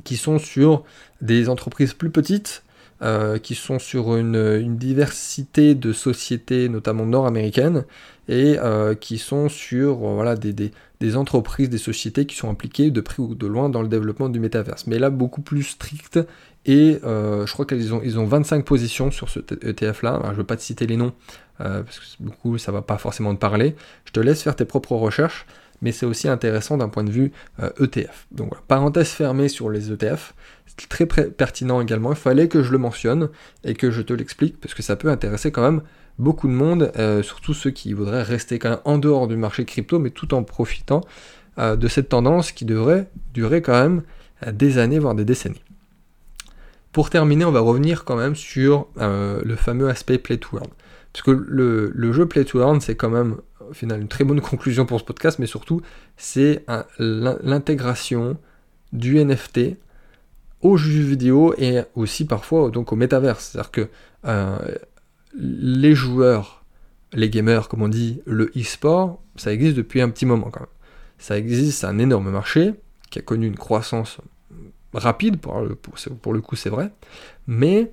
qui 0.05 0.17
sont 0.17 0.39
sur 0.39 0.85
des 1.21 1.49
entreprises 1.49 1.93
plus 1.93 2.11
petites, 2.11 2.63
euh, 3.03 3.39
qui 3.39 3.55
sont 3.55 3.79
sur 3.79 4.15
une, 4.17 4.77
diversité 4.77 5.75
de 5.75 5.91
sociétés, 5.93 6.69
notamment 6.69 7.07
nord-américaines, 7.07 7.85
et 8.29 8.59
euh, 8.59 8.95
qui 8.95 9.17
sont 9.17 9.49
sur 9.49 10.07
euh, 10.07 10.15
voilà, 10.17 10.37
des, 10.37 11.17
entreprises, 11.17 11.71
des 11.71 11.79
sociétés 11.79 12.27
qui 12.27 12.37
sont 12.37 12.51
impliquées 12.51 12.91
de 12.91 13.01
près 13.01 13.23
ou 13.23 13.35
de 13.35 13.47
loin 13.47 13.71
dans 13.71 13.81
le 13.81 13.89
développement 13.89 14.29
du 14.29 14.39
métaverse. 14.39 14.87
Mais 14.87 14.99
là, 14.99 15.09
beaucoup 15.09 15.41
plus 15.41 15.63
strict, 15.63 16.19
et 16.67 16.99
je 17.03 17.51
crois 17.51 17.65
qu'ils 17.65 17.95
ont, 17.95 18.03
ils 18.05 18.19
ont 18.19 18.27
25 18.27 18.67
positions 18.67 19.11
sur 19.11 19.31
ce 19.31 19.41
ETF-là. 19.41 20.21
Je 20.25 20.31
ne 20.31 20.35
veux 20.35 20.45
pas 20.45 20.57
te 20.57 20.63
citer 20.63 20.87
les 20.87 20.99
noms, 20.99 21.15
parce 21.57 21.99
que 21.99 22.05
beaucoup, 22.23 22.59
ça 22.59 22.71
va 22.71 22.83
pas 22.83 22.99
forcément 22.99 23.35
te 23.35 23.41
parler. 23.41 23.77
Je 24.05 24.13
te 24.13 24.21
laisse 24.21 24.43
faire 24.43 24.57
tes 24.57 24.67
propres 24.67 24.93
recherches 24.93 25.47
mais 25.83 25.93
c'est 25.93 26.07
aussi 26.07 26.29
intéressant 26.29 26.77
d'un 26.77 26.89
point 26.89 27.05
de 27.05 27.11
vue 27.11 27.33
ETF. 27.81 28.27
E 28.33 28.35
Donc 28.35 28.49
voilà, 28.49 28.63
parenthèse 28.69 29.09
fermée 29.09 29.49
sur 29.49 29.71
les 29.71 29.93
ETF, 29.93 30.35
c'est 30.67 30.89
très 30.89 31.07
pertinent 31.07 31.81
également, 31.81 32.13
il 32.13 32.17
fallait 32.17 32.49
que 32.49 32.63
je 32.63 32.73
le 32.73 32.79
mentionne 32.79 33.29
et 33.65 33.75
que 33.75 33.91
je 33.91 34.03
te 34.03 34.13
l'explique, 34.13 34.61
parce 34.61 34.75
que 34.75 34.83
ça 34.83 34.97
peut 34.97 35.09
intéresser 35.09 35.51
quand 35.51 35.63
même 35.63 35.83
beaucoup 36.21 36.49
de 36.49 36.53
monde, 36.53 36.93
euh, 36.97 37.23
surtout 37.23 37.55
ceux 37.55 37.71
qui 37.71 37.93
voudraient 37.93 38.23
rester 38.23 38.59
quand 38.59 38.71
même 38.71 38.81
en 38.85 38.99
dehors 38.99 39.27
du 39.27 39.37
marché 39.37 39.65
crypto, 39.65 39.99
mais 39.99 40.11
tout 40.11 40.35
en 40.35 40.45
profitant 40.45 41.01
euh, 41.59 41.77
de 41.77 41.89
cette 41.89 42.11
tendance 42.11 42.53
qui 42.53 42.65
devrait 42.65 43.09
durer 43.35 43.63
quand 43.63 43.81
même 43.81 44.03
euh, 44.47 44.53
des 44.53 44.79
années, 44.79 44.99
voire 44.99 45.15
des 45.15 45.25
décennies. 45.25 45.63
Pour 46.93 47.11
terminer, 47.11 47.45
on 47.45 47.53
va 47.53 47.61
revenir 47.61 48.05
quand 48.05 48.17
même 48.17 48.35
sur 48.35 48.89
le 48.97 49.55
fameux 49.55 49.89
aspect 49.89 50.19
Play 50.19 50.39
to 50.39 50.57
Earn. 50.57 50.71
Parce 51.13 51.23
que 51.23 51.31
le, 51.31 51.93
le 51.95 52.13
jeu 52.13 52.27
Play 52.27 52.45
to 52.45 52.61
Earn, 52.61 52.81
c'est 52.81 52.97
quand 52.97 53.11
même 53.11 53.37
au 53.71 53.75
final 53.75 54.01
une 54.01 54.09
très 54.09 54.25
bonne 54.25 54.41
conclusion 54.41 54.87
pour 54.87 55.01
ce 55.01 55.05
podcast, 55.05 55.39
mais 55.39 55.47
surtout 55.47 55.81
c'est 56.17 56.65
l'intégration 56.99 58.37
du 58.93 59.25
NFT 59.25 59.77
aux 60.63 60.77
jeux 60.77 61.03
vidéo 61.03 61.55
et 61.57 61.81
aussi 61.95 62.27
parfois 62.27 62.71
donc 62.71 62.93
au 62.93 62.97
métaverse. 62.97 63.51
C'est-à-dire 63.51 63.71
que 63.71 63.89
euh, 64.27 64.59
les 65.35 65.95
joueurs, 65.95 66.65
les 67.13 67.31
gamers, 67.31 67.69
comme 67.69 67.83
on 67.83 67.89
dit, 67.89 68.21
le 68.27 68.51
e-sport, 68.57 69.23
ça 69.37 69.53
existe 69.53 69.77
depuis 69.77 70.01
un 70.01 70.11
petit 70.11 70.27
moment 70.27 70.51
quand 70.51 70.61
même. 70.61 70.69
Ça 71.19 71.39
existe, 71.39 71.79
c'est 71.79 71.87
un 71.87 71.99
énorme 71.99 72.31
marché 72.31 72.75
qui 73.11 73.19
a 73.19 73.23
connu 73.23 73.47
une 73.47 73.57
croissance 73.57 74.19
rapide, 74.93 75.39
pour 75.39 75.61
le, 75.61 75.75
pour 75.75 76.33
le 76.33 76.41
coup 76.41 76.57
c'est 76.57 76.71
vrai, 76.71 76.91
mais 77.47 77.93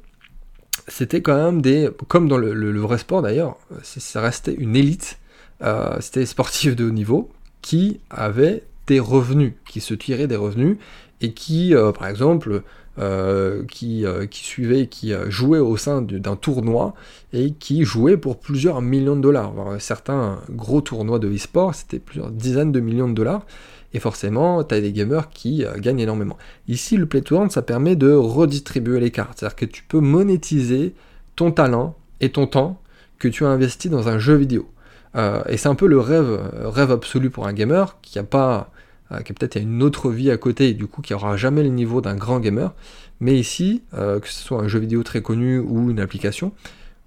c'était 0.87 1.21
quand 1.21 1.35
même 1.35 1.61
des, 1.61 1.89
comme 2.07 2.27
dans 2.27 2.37
le, 2.37 2.79
vrai 2.79 2.97
sport 2.97 3.21
d'ailleurs, 3.21 3.57
ça 3.83 4.21
restait 4.21 4.53
une 4.53 4.75
élite 4.75 5.19
euh, 5.63 5.97
c'était 5.99 6.21
des 6.21 6.25
sportifs 6.25 6.75
de 6.75 6.85
haut 6.85 6.91
niveau 6.91 7.29
qui 7.61 7.99
avaient 8.09 8.63
des 8.85 8.99
revenus, 8.99 9.53
qui 9.67 9.81
se 9.81 9.93
tiraient 9.93 10.27
des 10.27 10.35
revenus 10.35 10.77
et 11.21 11.33
qui, 11.33 11.75
euh, 11.75 11.91
par 11.91 12.07
exemple, 12.07 12.61
euh, 12.99 13.63
qui, 13.65 14.05
qui 14.31 14.43
suivaient, 14.43 14.87
qui 14.87 15.13
jouaient 15.27 15.59
au 15.59 15.77
sein 15.77 16.01
d'un 16.01 16.35
tournoi 16.35 16.95
et 17.33 17.51
qui 17.51 17.83
jouaient 17.83 18.17
pour 18.17 18.39
plusieurs 18.39 18.81
millions 18.81 19.15
de 19.15 19.21
dollars. 19.21 19.53
certains 19.79 20.39
gros 20.49 20.81
tournois 20.81 21.19
de 21.19 21.31
e-sport, 21.31 21.75
c'était 21.75 21.99
plusieurs 21.99 22.31
dizaines 22.31 22.71
de 22.71 22.79
millions 22.79 23.09
de 23.09 23.13
dollars. 23.13 23.45
Et 23.93 23.99
forcément, 23.99 24.63
tu 24.63 24.75
as 24.75 24.81
des 24.81 24.91
gamers 24.91 25.29
qui 25.29 25.63
gagnent 25.77 25.99
énormément. 25.99 26.37
Ici, 26.67 26.97
le 26.97 27.05
Play 27.05 27.21
to 27.21 27.49
ça 27.49 27.61
permet 27.61 27.95
de 27.95 28.11
redistribuer 28.11 28.99
les 28.99 29.11
cartes. 29.11 29.39
C'est-à-dire 29.39 29.55
que 29.55 29.65
tu 29.65 29.83
peux 29.83 29.99
monétiser 29.99 30.93
ton 31.35 31.51
talent 31.51 31.95
et 32.19 32.29
ton 32.29 32.47
temps 32.47 32.81
que 33.19 33.27
tu 33.27 33.45
as 33.45 33.49
investi 33.49 33.89
dans 33.89 34.09
un 34.09 34.19
jeu 34.19 34.35
vidéo. 34.35 34.67
Euh, 35.15 35.41
et 35.47 35.57
c'est 35.57 35.69
un 35.69 35.75
peu 35.75 35.87
le 35.87 35.99
rêve, 35.99 36.29
euh, 36.29 36.69
rêve 36.69 36.91
absolu 36.91 37.29
pour 37.29 37.47
un 37.47 37.53
gamer 37.53 37.99
qui 38.01 38.19
a 38.19 38.23
pas, 38.23 38.71
euh, 39.11 39.21
qui 39.21 39.33
peut-être 39.33 39.55
une 39.55 39.81
autre 39.81 40.11
vie 40.11 40.31
à 40.31 40.37
côté 40.37 40.69
et 40.69 40.73
du 40.73 40.87
coup 40.87 41.01
qui 41.01 41.13
aura 41.13 41.37
jamais 41.37 41.63
le 41.63 41.69
niveau 41.69 42.01
d'un 42.01 42.15
grand 42.15 42.39
gamer. 42.39 42.73
Mais 43.19 43.39
ici, 43.39 43.81
que 43.91 44.27
ce 44.27 44.43
soit 44.43 44.61
un 44.61 44.67
jeu 44.67 44.77
vidéo 44.77 45.01
très 45.01 45.23
connu 45.23 45.57
ou 45.57 45.89
une 45.89 45.99
application, 45.99 46.51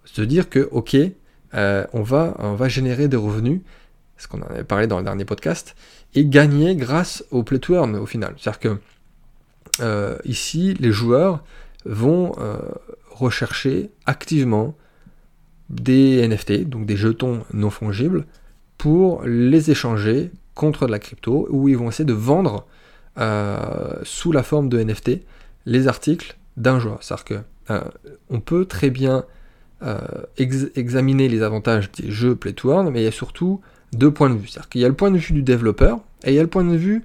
se 0.04 0.22
dire 0.22 0.50
que 0.50 0.68
ok, 0.72 0.96
on 1.52 2.02
va, 2.02 2.34
on 2.40 2.54
va 2.54 2.68
générer 2.68 3.06
des 3.06 3.16
revenus, 3.16 3.60
ce 4.16 4.26
qu'on 4.26 4.40
en 4.40 4.46
avait 4.46 4.64
parlé 4.64 4.88
dans 4.88 4.98
le 4.98 5.04
dernier 5.04 5.24
podcast, 5.24 5.76
et 6.16 6.26
gagner 6.26 6.74
grâce 6.74 7.24
au 7.30 7.44
play 7.44 7.60
to 7.60 7.74
earn 7.74 7.94
au 7.94 8.06
final. 8.06 8.34
C'est-à-dire 8.38 8.58
que 9.78 10.20
ici, 10.24 10.74
les 10.80 10.90
joueurs 10.90 11.44
vont 11.84 12.32
rechercher 13.08 13.92
activement 14.04 14.74
des 15.70 16.26
NFT, 16.26 16.68
donc 16.68 16.84
des 16.84 16.96
jetons 16.96 17.44
non 17.54 17.70
fongibles, 17.70 18.26
pour 18.76 19.22
les 19.24 19.70
échanger 19.70 20.30
contre 20.54 20.86
de 20.86 20.90
la 20.90 20.98
crypto, 20.98 21.46
où 21.50 21.68
ils 21.68 21.76
vont 21.76 21.88
essayer 21.88 22.04
de 22.04 22.12
vendre 22.12 22.66
euh, 23.18 23.94
sous 24.02 24.32
la 24.32 24.42
forme 24.42 24.68
de 24.68 24.82
NFT 24.82 25.22
les 25.66 25.88
articles 25.88 26.36
d'un 26.56 26.78
joueur. 26.78 26.98
C'est-à-dire 27.00 27.24
que 27.24 27.34
euh, 27.70 27.80
on 28.28 28.40
peut 28.40 28.64
très 28.64 28.90
bien 28.90 29.24
euh, 29.82 29.98
examiner 30.36 31.28
les 31.28 31.42
avantages 31.42 31.90
des 31.92 32.10
jeux 32.10 32.34
Play 32.34 32.52
to 32.52 32.72
Earn, 32.72 32.90
mais 32.90 33.02
il 33.02 33.04
y 33.04 33.08
a 33.08 33.12
surtout 33.12 33.60
deux 33.92 34.10
points 34.10 34.30
de 34.30 34.34
vue. 34.34 34.48
C'est-à-dire 34.48 34.68
qu'il 34.68 34.80
y 34.80 34.84
a 34.84 34.88
le 34.88 34.94
point 34.94 35.10
de 35.10 35.18
vue 35.18 35.32
du 35.32 35.42
développeur 35.42 36.00
et 36.24 36.30
il 36.32 36.34
y 36.34 36.38
a 36.38 36.42
le 36.42 36.48
point 36.48 36.64
de 36.64 36.76
vue 36.76 37.04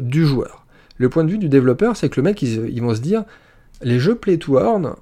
du 0.00 0.26
joueur. 0.26 0.66
Le 0.98 1.08
point 1.08 1.24
de 1.24 1.30
vue 1.30 1.38
du 1.38 1.48
développeur, 1.48 1.96
c'est 1.96 2.08
que 2.08 2.20
le 2.20 2.24
mec, 2.24 2.42
ils, 2.42 2.82
vont 2.82 2.94
se 2.94 3.00
dire, 3.00 3.24
les 3.80 3.98
jeux 3.98 4.14
Play 4.14 4.36
to 4.36 4.58
Earn, 4.58 4.94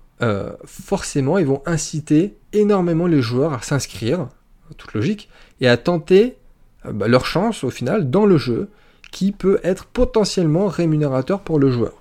forcément, 0.64 1.38
ils 1.38 1.46
vont 1.46 1.62
inciter 1.66 2.36
énormément 2.52 3.06
les 3.06 3.22
joueurs 3.22 3.52
à 3.52 3.62
s'inscrire, 3.62 4.28
toute 4.76 4.92
logique, 4.94 5.28
et 5.60 5.68
à 5.68 5.76
tenter 5.76 6.36
bah, 6.84 7.08
leur 7.08 7.26
chance 7.26 7.64
au 7.64 7.70
final 7.70 8.10
dans 8.10 8.26
le 8.26 8.36
jeu, 8.38 8.68
qui 9.10 9.32
peut 9.32 9.60
être 9.62 9.86
potentiellement 9.86 10.68
rémunérateur 10.68 11.40
pour 11.40 11.58
le 11.58 11.70
joueur. 11.70 11.94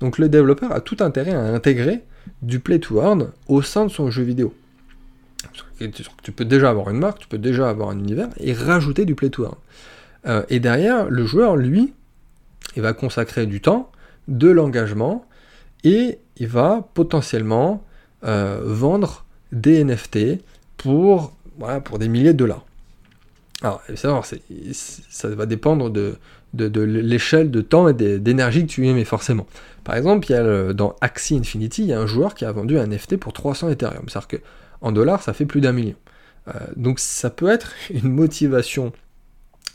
Donc 0.00 0.18
le 0.18 0.28
développeur 0.28 0.72
a 0.72 0.80
tout 0.80 0.96
intérêt 1.00 1.34
à 1.34 1.40
intégrer 1.40 2.02
du 2.42 2.58
play 2.58 2.78
to 2.78 3.00
earn 3.00 3.30
au 3.48 3.62
sein 3.62 3.84
de 3.86 3.90
son 3.90 4.10
jeu 4.10 4.22
vidéo. 4.22 4.54
Tu 5.78 6.32
peux 6.32 6.44
déjà 6.44 6.70
avoir 6.70 6.90
une 6.90 6.98
marque, 6.98 7.18
tu 7.18 7.28
peux 7.28 7.38
déjà 7.38 7.68
avoir 7.68 7.90
un 7.90 7.98
univers 7.98 8.28
et 8.38 8.52
rajouter 8.52 9.04
du 9.04 9.14
play 9.14 9.30
to 9.30 9.44
earn. 9.44 9.54
Euh, 10.26 10.42
et 10.48 10.58
derrière, 10.58 11.10
le 11.10 11.26
joueur, 11.26 11.56
lui, 11.56 11.92
il 12.76 12.82
va 12.82 12.92
consacrer 12.92 13.46
du 13.46 13.60
temps, 13.60 13.90
de 14.26 14.48
l'engagement 14.48 15.26
et 15.84 16.18
il 16.36 16.48
va 16.48 16.88
potentiellement 16.94 17.84
euh, 18.24 18.60
vendre 18.64 19.24
des 19.52 19.84
NFT 19.84 20.40
pour, 20.76 21.32
des 21.98 22.08
milliers 22.08 22.32
de 22.32 22.38
dollars. 22.38 22.64
Alors, 23.62 23.82
savoir, 23.94 24.26
ça 24.26 25.28
va 25.28 25.46
dépendre 25.46 25.90
de, 25.90 26.18
l'échelle 26.52 27.50
de 27.50 27.60
temps 27.60 27.88
et 27.88 27.94
d'énergie 27.94 28.66
que 28.66 28.70
tu 28.70 28.86
y 28.86 29.04
forcément. 29.04 29.46
Par 29.84 29.96
exemple, 29.96 30.26
il 30.28 30.32
y 30.32 30.36
a 30.36 30.72
dans 30.72 30.96
Axie 31.00 31.36
Infinity, 31.36 31.82
il 31.82 31.88
y 31.88 31.92
a 31.92 32.00
un 32.00 32.06
joueur 32.06 32.34
qui 32.34 32.44
a 32.44 32.52
vendu 32.52 32.78
un 32.78 32.86
NFT 32.86 33.16
pour 33.16 33.32
300 33.32 33.70
Ethereum. 33.70 34.08
C'est-à-dire 34.08 34.40
qu'en 34.80 34.92
dollars, 34.92 35.22
ça 35.22 35.32
fait 35.32 35.46
plus 35.46 35.60
d'un 35.60 35.72
million. 35.72 35.94
Euh, 36.48 36.52
donc 36.76 36.98
ça 36.98 37.30
peut 37.30 37.48
être 37.48 37.72
une 37.90 38.10
motivation 38.10 38.92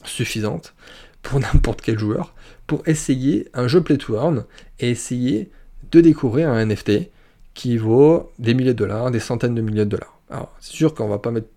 suffisante 0.04 0.74
pour 1.22 1.40
n'importe 1.40 1.82
quel 1.82 1.98
joueur 1.98 2.34
pour 2.68 2.88
essayer 2.88 3.50
un 3.54 3.68
jeu 3.68 3.82
play 3.82 3.98
to 3.98 4.16
earn 4.16 4.46
et 4.80 4.92
essayer 4.92 5.50
de 5.92 6.02
découvrir 6.02 6.50
un 6.50 6.66
NFT 6.66 7.10
qui 7.54 7.78
vaut 7.78 8.32
des 8.40 8.54
milliers 8.54 8.74
de 8.74 8.80
dollars, 8.80 9.12
des 9.12 9.20
centaines 9.20 9.56
de 9.56 9.62
milliers 9.62 9.86
de 9.86 9.92
dollars. 9.92 10.20
Alors 10.30 10.56
c'est 10.60 10.74
sûr 10.74 10.94
qu'on 10.94 11.08
va 11.08 11.18
pas 11.18 11.32
mettre 11.32 11.48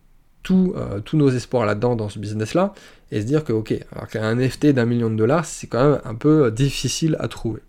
euh, 0.51 1.01
tous 1.01 1.16
nos 1.16 1.31
espoirs 1.31 1.64
là-dedans 1.66 1.95
dans 1.95 2.09
ce 2.09 2.18
business-là 2.18 2.75
et 3.12 3.21
se 3.21 3.27
dire 3.27 3.45
que 3.45 3.53
ok, 3.53 3.75
alors 3.92 4.09
qu'un 4.09 4.35
NFT 4.35 4.68
d'un 4.68 4.87
million 4.87 5.09
de 5.09 5.14
dollars, 5.14 5.45
c'est 5.45 5.66
quand 5.66 5.90
même 5.90 6.01
un 6.05 6.14
peu 6.14 6.51
difficile 6.51 7.16
à 7.21 7.29
trouver. 7.29 7.61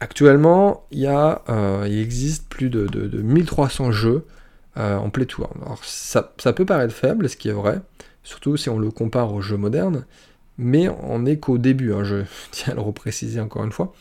Actuellement, 0.00 0.86
il, 0.90 1.00
y 1.00 1.06
a, 1.06 1.42
euh, 1.48 1.86
il 1.88 1.98
existe 1.98 2.48
plus 2.48 2.68
de, 2.68 2.88
1300 3.22 3.92
jeux 3.92 4.26
euh, 4.76 4.96
en 4.96 5.08
play 5.08 5.24
to. 5.24 5.46
Alors 5.64 5.78
ça, 5.84 6.52
peut 6.52 6.66
paraître 6.66 6.92
faible, 6.92 7.28
ce 7.28 7.36
qui 7.36 7.48
est 7.48 7.52
vrai, 7.52 7.80
surtout 8.24 8.56
si 8.56 8.68
on 8.68 8.78
le 8.78 8.90
compare 8.90 9.32
aux 9.32 9.40
jeux 9.40 9.56
modernes, 9.56 10.04
mais 10.58 10.88
on 10.88 11.20
n'est 11.20 11.38
qu'au 11.38 11.58
début, 11.58 11.92
hein, 11.92 12.02
je 12.02 12.24
tiens 12.50 12.72
à 12.72 12.76
le 12.76 12.82
repréciser 12.82 13.40
encore 13.40 13.64
une 13.64 13.72
fois. 13.72 13.94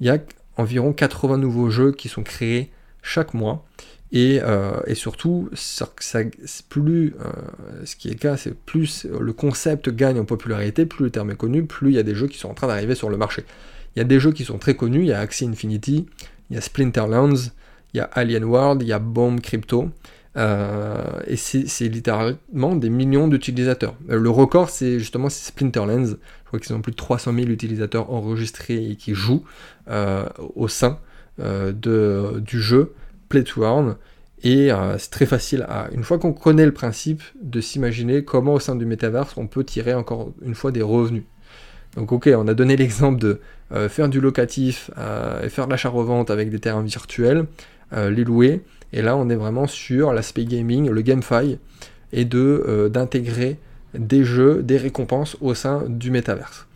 Il 0.00 0.06
y 0.06 0.10
a 0.10 0.18
environ 0.58 0.92
80 0.92 1.38
nouveaux 1.38 1.70
jeux 1.70 1.92
qui 1.92 2.08
sont 2.08 2.22
créés 2.22 2.70
chaque 3.02 3.32
mois, 3.32 3.64
euh, 4.14 4.80
et, 4.86 4.94
surtout, 4.94 5.50
ça, 5.54 5.88
plus, 6.68 7.14
euh, 7.20 7.84
ce 7.84 7.96
qui 7.96 8.08
est 8.08 8.12
le 8.12 8.18
cas, 8.18 8.36
c'est 8.36 8.54
plus 8.54 9.06
le 9.06 9.32
concept 9.32 9.90
gagne 9.90 10.18
en 10.18 10.24
popularité, 10.24 10.86
plus 10.86 11.04
le 11.04 11.10
terme 11.10 11.30
est 11.30 11.36
connu, 11.36 11.64
plus 11.64 11.90
il 11.90 11.94
y 11.94 11.98
a 11.98 12.02
des 12.02 12.14
jeux 12.14 12.26
qui 12.26 12.38
sont 12.38 12.48
en 12.48 12.54
train 12.54 12.66
d'arriver 12.66 12.94
sur 12.94 13.10
le 13.10 13.16
marché. 13.16 13.44
Il 13.96 13.98
y 13.98 14.02
a 14.02 14.04
des 14.04 14.20
jeux 14.20 14.32
qui 14.32 14.44
sont 14.44 14.58
très 14.58 14.74
connus, 14.74 15.00
il 15.00 15.08
y 15.08 15.12
a 15.12 15.20
Axie 15.20 15.46
Infinity, 15.46 16.06
il 16.50 16.54
y 16.54 16.58
a 16.58 16.60
Splinterlands, 16.60 17.50
il 17.94 17.98
y 17.98 18.00
a 18.00 18.04
Alien 18.12 18.44
World, 18.44 18.82
il 18.82 18.88
y 18.88 18.92
a 18.92 18.98
Bomb 18.98 19.40
Crypto, 19.40 19.90
euh, 20.36 21.20
et 21.26 21.36
c'est 21.36 21.88
littéralement 21.88 22.76
des 22.76 22.90
millions 22.90 23.28
d'utilisateurs. 23.28 23.94
Le 24.06 24.30
record, 24.30 24.70
c'est 24.70 24.98
justement 24.98 25.28
Splinterlands, 25.28 26.14
je 26.48 26.56
crois 26.56 26.60
qu'ils 26.60 26.74
ont 26.74 26.80
plus 26.80 26.92
de 26.92 26.96
300 26.96 27.34
000 27.34 27.48
utilisateurs 27.48 28.10
enregistrés 28.10 28.90
et 28.90 28.96
qui 28.96 29.14
jouent 29.14 29.44
au 30.56 30.68
sein 30.68 30.98
de, 31.38 32.40
du 32.40 32.60
jeu 32.60 32.94
play 33.28 33.44
to 33.44 33.62
earn. 33.62 33.96
Et 34.42 34.70
euh, 34.70 34.96
c'est 34.98 35.10
très 35.10 35.26
facile, 35.26 35.66
à, 35.68 35.88
une 35.92 36.04
fois 36.04 36.18
qu'on 36.18 36.32
connaît 36.32 36.66
le 36.66 36.72
principe, 36.72 37.22
de 37.42 37.60
s'imaginer 37.60 38.24
comment 38.24 38.54
au 38.54 38.60
sein 38.60 38.76
du 38.76 38.86
métaverse 38.86 39.36
on 39.36 39.46
peut 39.46 39.64
tirer 39.64 39.94
encore 39.94 40.32
une 40.42 40.54
fois 40.54 40.70
des 40.70 40.82
revenus. 40.82 41.24
Donc 41.96 42.12
ok, 42.12 42.30
on 42.36 42.46
a 42.46 42.54
donné 42.54 42.76
l'exemple 42.76 43.18
de 43.18 43.40
euh, 43.72 43.88
faire 43.88 44.08
du 44.08 44.20
locatif 44.20 44.90
euh, 44.96 45.42
et 45.42 45.48
faire 45.48 45.66
de 45.66 45.72
l'achat-revente 45.72 46.30
avec 46.30 46.50
des 46.50 46.60
terrains 46.60 46.82
virtuels, 46.82 47.46
les 47.92 48.22
louer. 48.22 48.62
Et 48.92 49.00
là 49.00 49.16
on 49.16 49.30
est 49.30 49.34
vraiment 49.34 49.66
sur 49.66 50.12
l'aspect 50.12 50.44
gaming, 50.44 50.90
le 50.90 51.00
GameFi, 51.00 51.58
et 52.12 52.26
d'intégrer 52.26 53.58
des 53.94 54.24
jeux, 54.24 54.62
des 54.62 54.76
récompenses 54.76 55.36
au 55.40 55.54
sein 55.54 55.84
du 55.88 56.10
métaverse. 56.10 56.66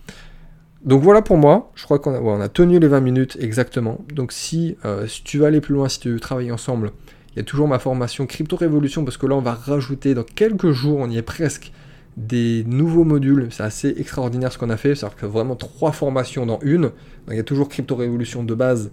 Donc 0.85 1.03
voilà 1.03 1.23
pour 1.23 1.37
moi, 1.37 1.71
je 1.75 1.85
crois 1.85 2.01
qu'on 2.01 2.41
a, 2.41 2.49
tenu 2.49 2.81
les 2.81 2.89
20 2.89 3.01
minutes 3.01 3.37
exactement. 3.41 4.05
Donc 4.13 4.33
si, 4.33 4.77
euh, 4.85 5.07
si, 5.07 5.23
tu 5.23 5.39
veux 5.39 5.45
aller 5.45 5.61
plus 5.61 5.75
loin, 5.75 5.89
si 5.89 6.01
tu 6.01 6.11
veux 6.11 6.21
travailler 6.21 6.51
ensemble, 6.51 6.91
il 7.31 7.37
y 7.37 7.41
a 7.41 7.45
toujours 7.45 7.69
ma 7.69 7.79
formation 7.79 8.27
Crypto 8.27 8.57
Révolution 8.57 9.05
parce 9.05 9.17
que 9.17 9.27
là 9.27 9.37
on 9.37 9.41
va 9.41 9.55
rajouter 9.55 10.15
dans 10.15 10.25
quelques 10.25 10.73
jours, 10.73 10.99
on 10.99 11.09
y 11.09 11.17
est 11.17 11.23
presque, 11.23 11.73
des 12.17 12.65
nouveaux 12.67 13.05
modules. 13.05 13.49
C'est 13.51 13.63
assez 13.63 13.95
extraordinaire 13.97 14.53
ce 14.53 14.59
qu'on 14.59 14.71
a 14.71 14.77
fait, 14.77 14.95
c'est-à-dire 14.95 15.29
vraiment 15.29 15.57
trois 15.57 15.93
formations 15.93 16.47
dans 16.47 16.59
une. 16.63 16.91
il 17.29 17.37
y 17.37 17.41
a 17.41 17.45
toujours 17.45 17.69
Crypto 17.69 17.95
Révolution 17.95 18.43
de 18.43 18.55
base 18.55 18.91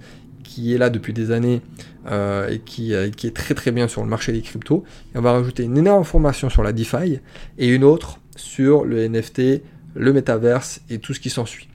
qui 0.50 0.74
est 0.74 0.80
là 0.80 0.90
depuis 0.90 1.14
des 1.14 1.30
années 1.30 1.62
euh, 2.10 2.50
et 2.50 2.60
qui, 2.60 2.96
euh, 2.96 3.12
qui, 3.12 3.28
est 3.28 3.36
très 3.36 3.54
très 3.54 3.72
bien 3.72 3.88
sur 3.88 4.02
le 4.02 4.10
marché 4.10 4.32
des 4.32 4.42
cryptos. 4.42 4.84
On 5.14 5.22
va 5.22 5.34
rajouter 5.34 5.64
une 5.64 5.78
énorme 5.78 6.04
formation 6.04 6.50
sur 6.50 6.64
la 6.64 6.74
DeFi 6.74 7.20
et 7.60 7.68
une 7.68 7.84
autre 7.84 8.20
sur 8.36 8.84
le 8.84 9.08
NFT, 9.08 9.62
le 9.94 10.12
métaverse 10.12 10.82
et 10.90 10.98
tout 10.98 11.14
ce 11.14 11.20
qui 11.20 11.30
s'ensuit 11.30 11.68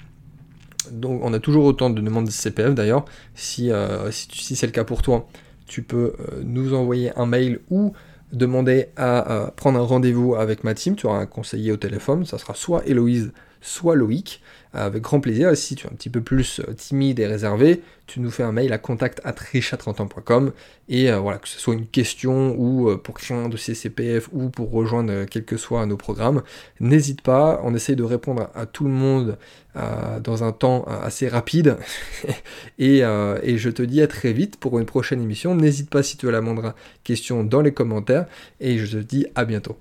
donc 0.91 1.23
on 1.25 1.33
a 1.33 1.39
toujours 1.39 1.65
autant 1.65 1.89
de 1.89 1.99
demandes 1.99 2.27
de 2.27 2.31
CPF 2.31 2.75
d'ailleurs. 2.75 3.07
Si, 3.35 3.71
euh, 3.71 4.11
si, 4.11 4.55
c'est 4.55 4.67
le 4.67 4.73
cas 4.73 4.85
pour 4.85 5.01
toi, 5.01 5.27
tu 5.67 5.83
peux 5.83 6.13
nous 6.43 6.75
envoyer 6.75 7.11
un 7.17 7.25
mail 7.25 7.61
ou 7.71 7.95
demander 8.33 8.89
à 8.99 9.51
prendre 9.57 9.79
un 9.79 9.83
rendez-vous 9.83 10.35
avec 10.35 10.63
ma 10.63 10.75
team. 10.75 10.95
Tu 10.95 11.07
auras 11.07 11.21
un 11.21 11.27
conseiller 11.27 11.73
au 11.73 11.79
téléphone. 11.79 12.27
Ça 12.27 12.37
sera 12.37 12.55
soit 12.55 12.87
Héloïse, 12.87 13.33
soit 13.63 13.95
Loïc 13.95 14.43
avec 14.75 15.03
grand 15.03 15.21
plaisir. 15.21 15.57
si 15.57 15.77
tu 15.77 15.87
es 15.87 15.91
un 15.91 15.95
petit 15.95 16.11
peu 16.11 16.21
plus 16.21 16.61
euh, 16.61 16.73
timide 16.75 17.21
et 17.21 17.27
réservé, 17.27 17.83
tu 18.07 18.21
nous 18.21 18.31
fais 18.31 18.43
un 18.43 18.53
mail 18.53 18.73
à 18.73 18.79
contact 18.79 19.23
et 20.89 21.11
euh, 21.11 21.19
voilà, 21.19 21.39
que 21.39 21.49
ce 21.49 21.59
soit 21.59 21.75
une 21.75 21.87
question 21.87 22.55
ou 22.59 22.91
euh, 22.91 22.97
pour 22.97 23.15
créer 23.15 23.37
un 23.37 23.49
dossier 23.49 23.75
CPF 23.75 24.29
ou 24.33 24.51
pour 24.51 24.71
rejoindre 24.71 25.25
quel 25.25 25.45
que 25.45 25.57
soit 25.57 25.87
nos 25.87 25.97
programmes, 25.97 26.43
n'hésite 26.81 27.23
pas, 27.23 27.61
on 27.63 27.75
essaye 27.75 27.97
de 27.97 28.03
répondre 28.03 28.51
à 28.55 28.67
tout 28.67 28.85
le 28.85 28.91
monde 28.91 29.39
dans 30.23 30.45
un 30.45 30.53
temps 30.53 30.85
assez 30.85 31.27
rapide 31.27 31.79
et, 32.79 32.99
et, 32.99 33.59
je 33.59 33.71
te 33.71 33.83
dis 33.83 34.03
à 34.03 34.07
très 34.07 34.33
vite 34.33 34.57
pour 34.57 34.79
une 34.79 34.87
prochaine 34.87 35.21
émission. 35.21 35.57
N'hésite 35.57 35.91
pas 35.91 36.05
si 36.05 36.17
tu 36.17 36.29
as 36.29 36.31
la 36.31 36.41
moindre 36.41 36.77
question 37.03 37.43
dans 37.43 37.61
les 37.61 37.73
commentaires 37.75 38.27
et 38.61 38.79
je 38.79 38.99
te 38.99 39.03
dis 39.03 39.27
à 39.35 39.45
bientôt. 39.45 39.77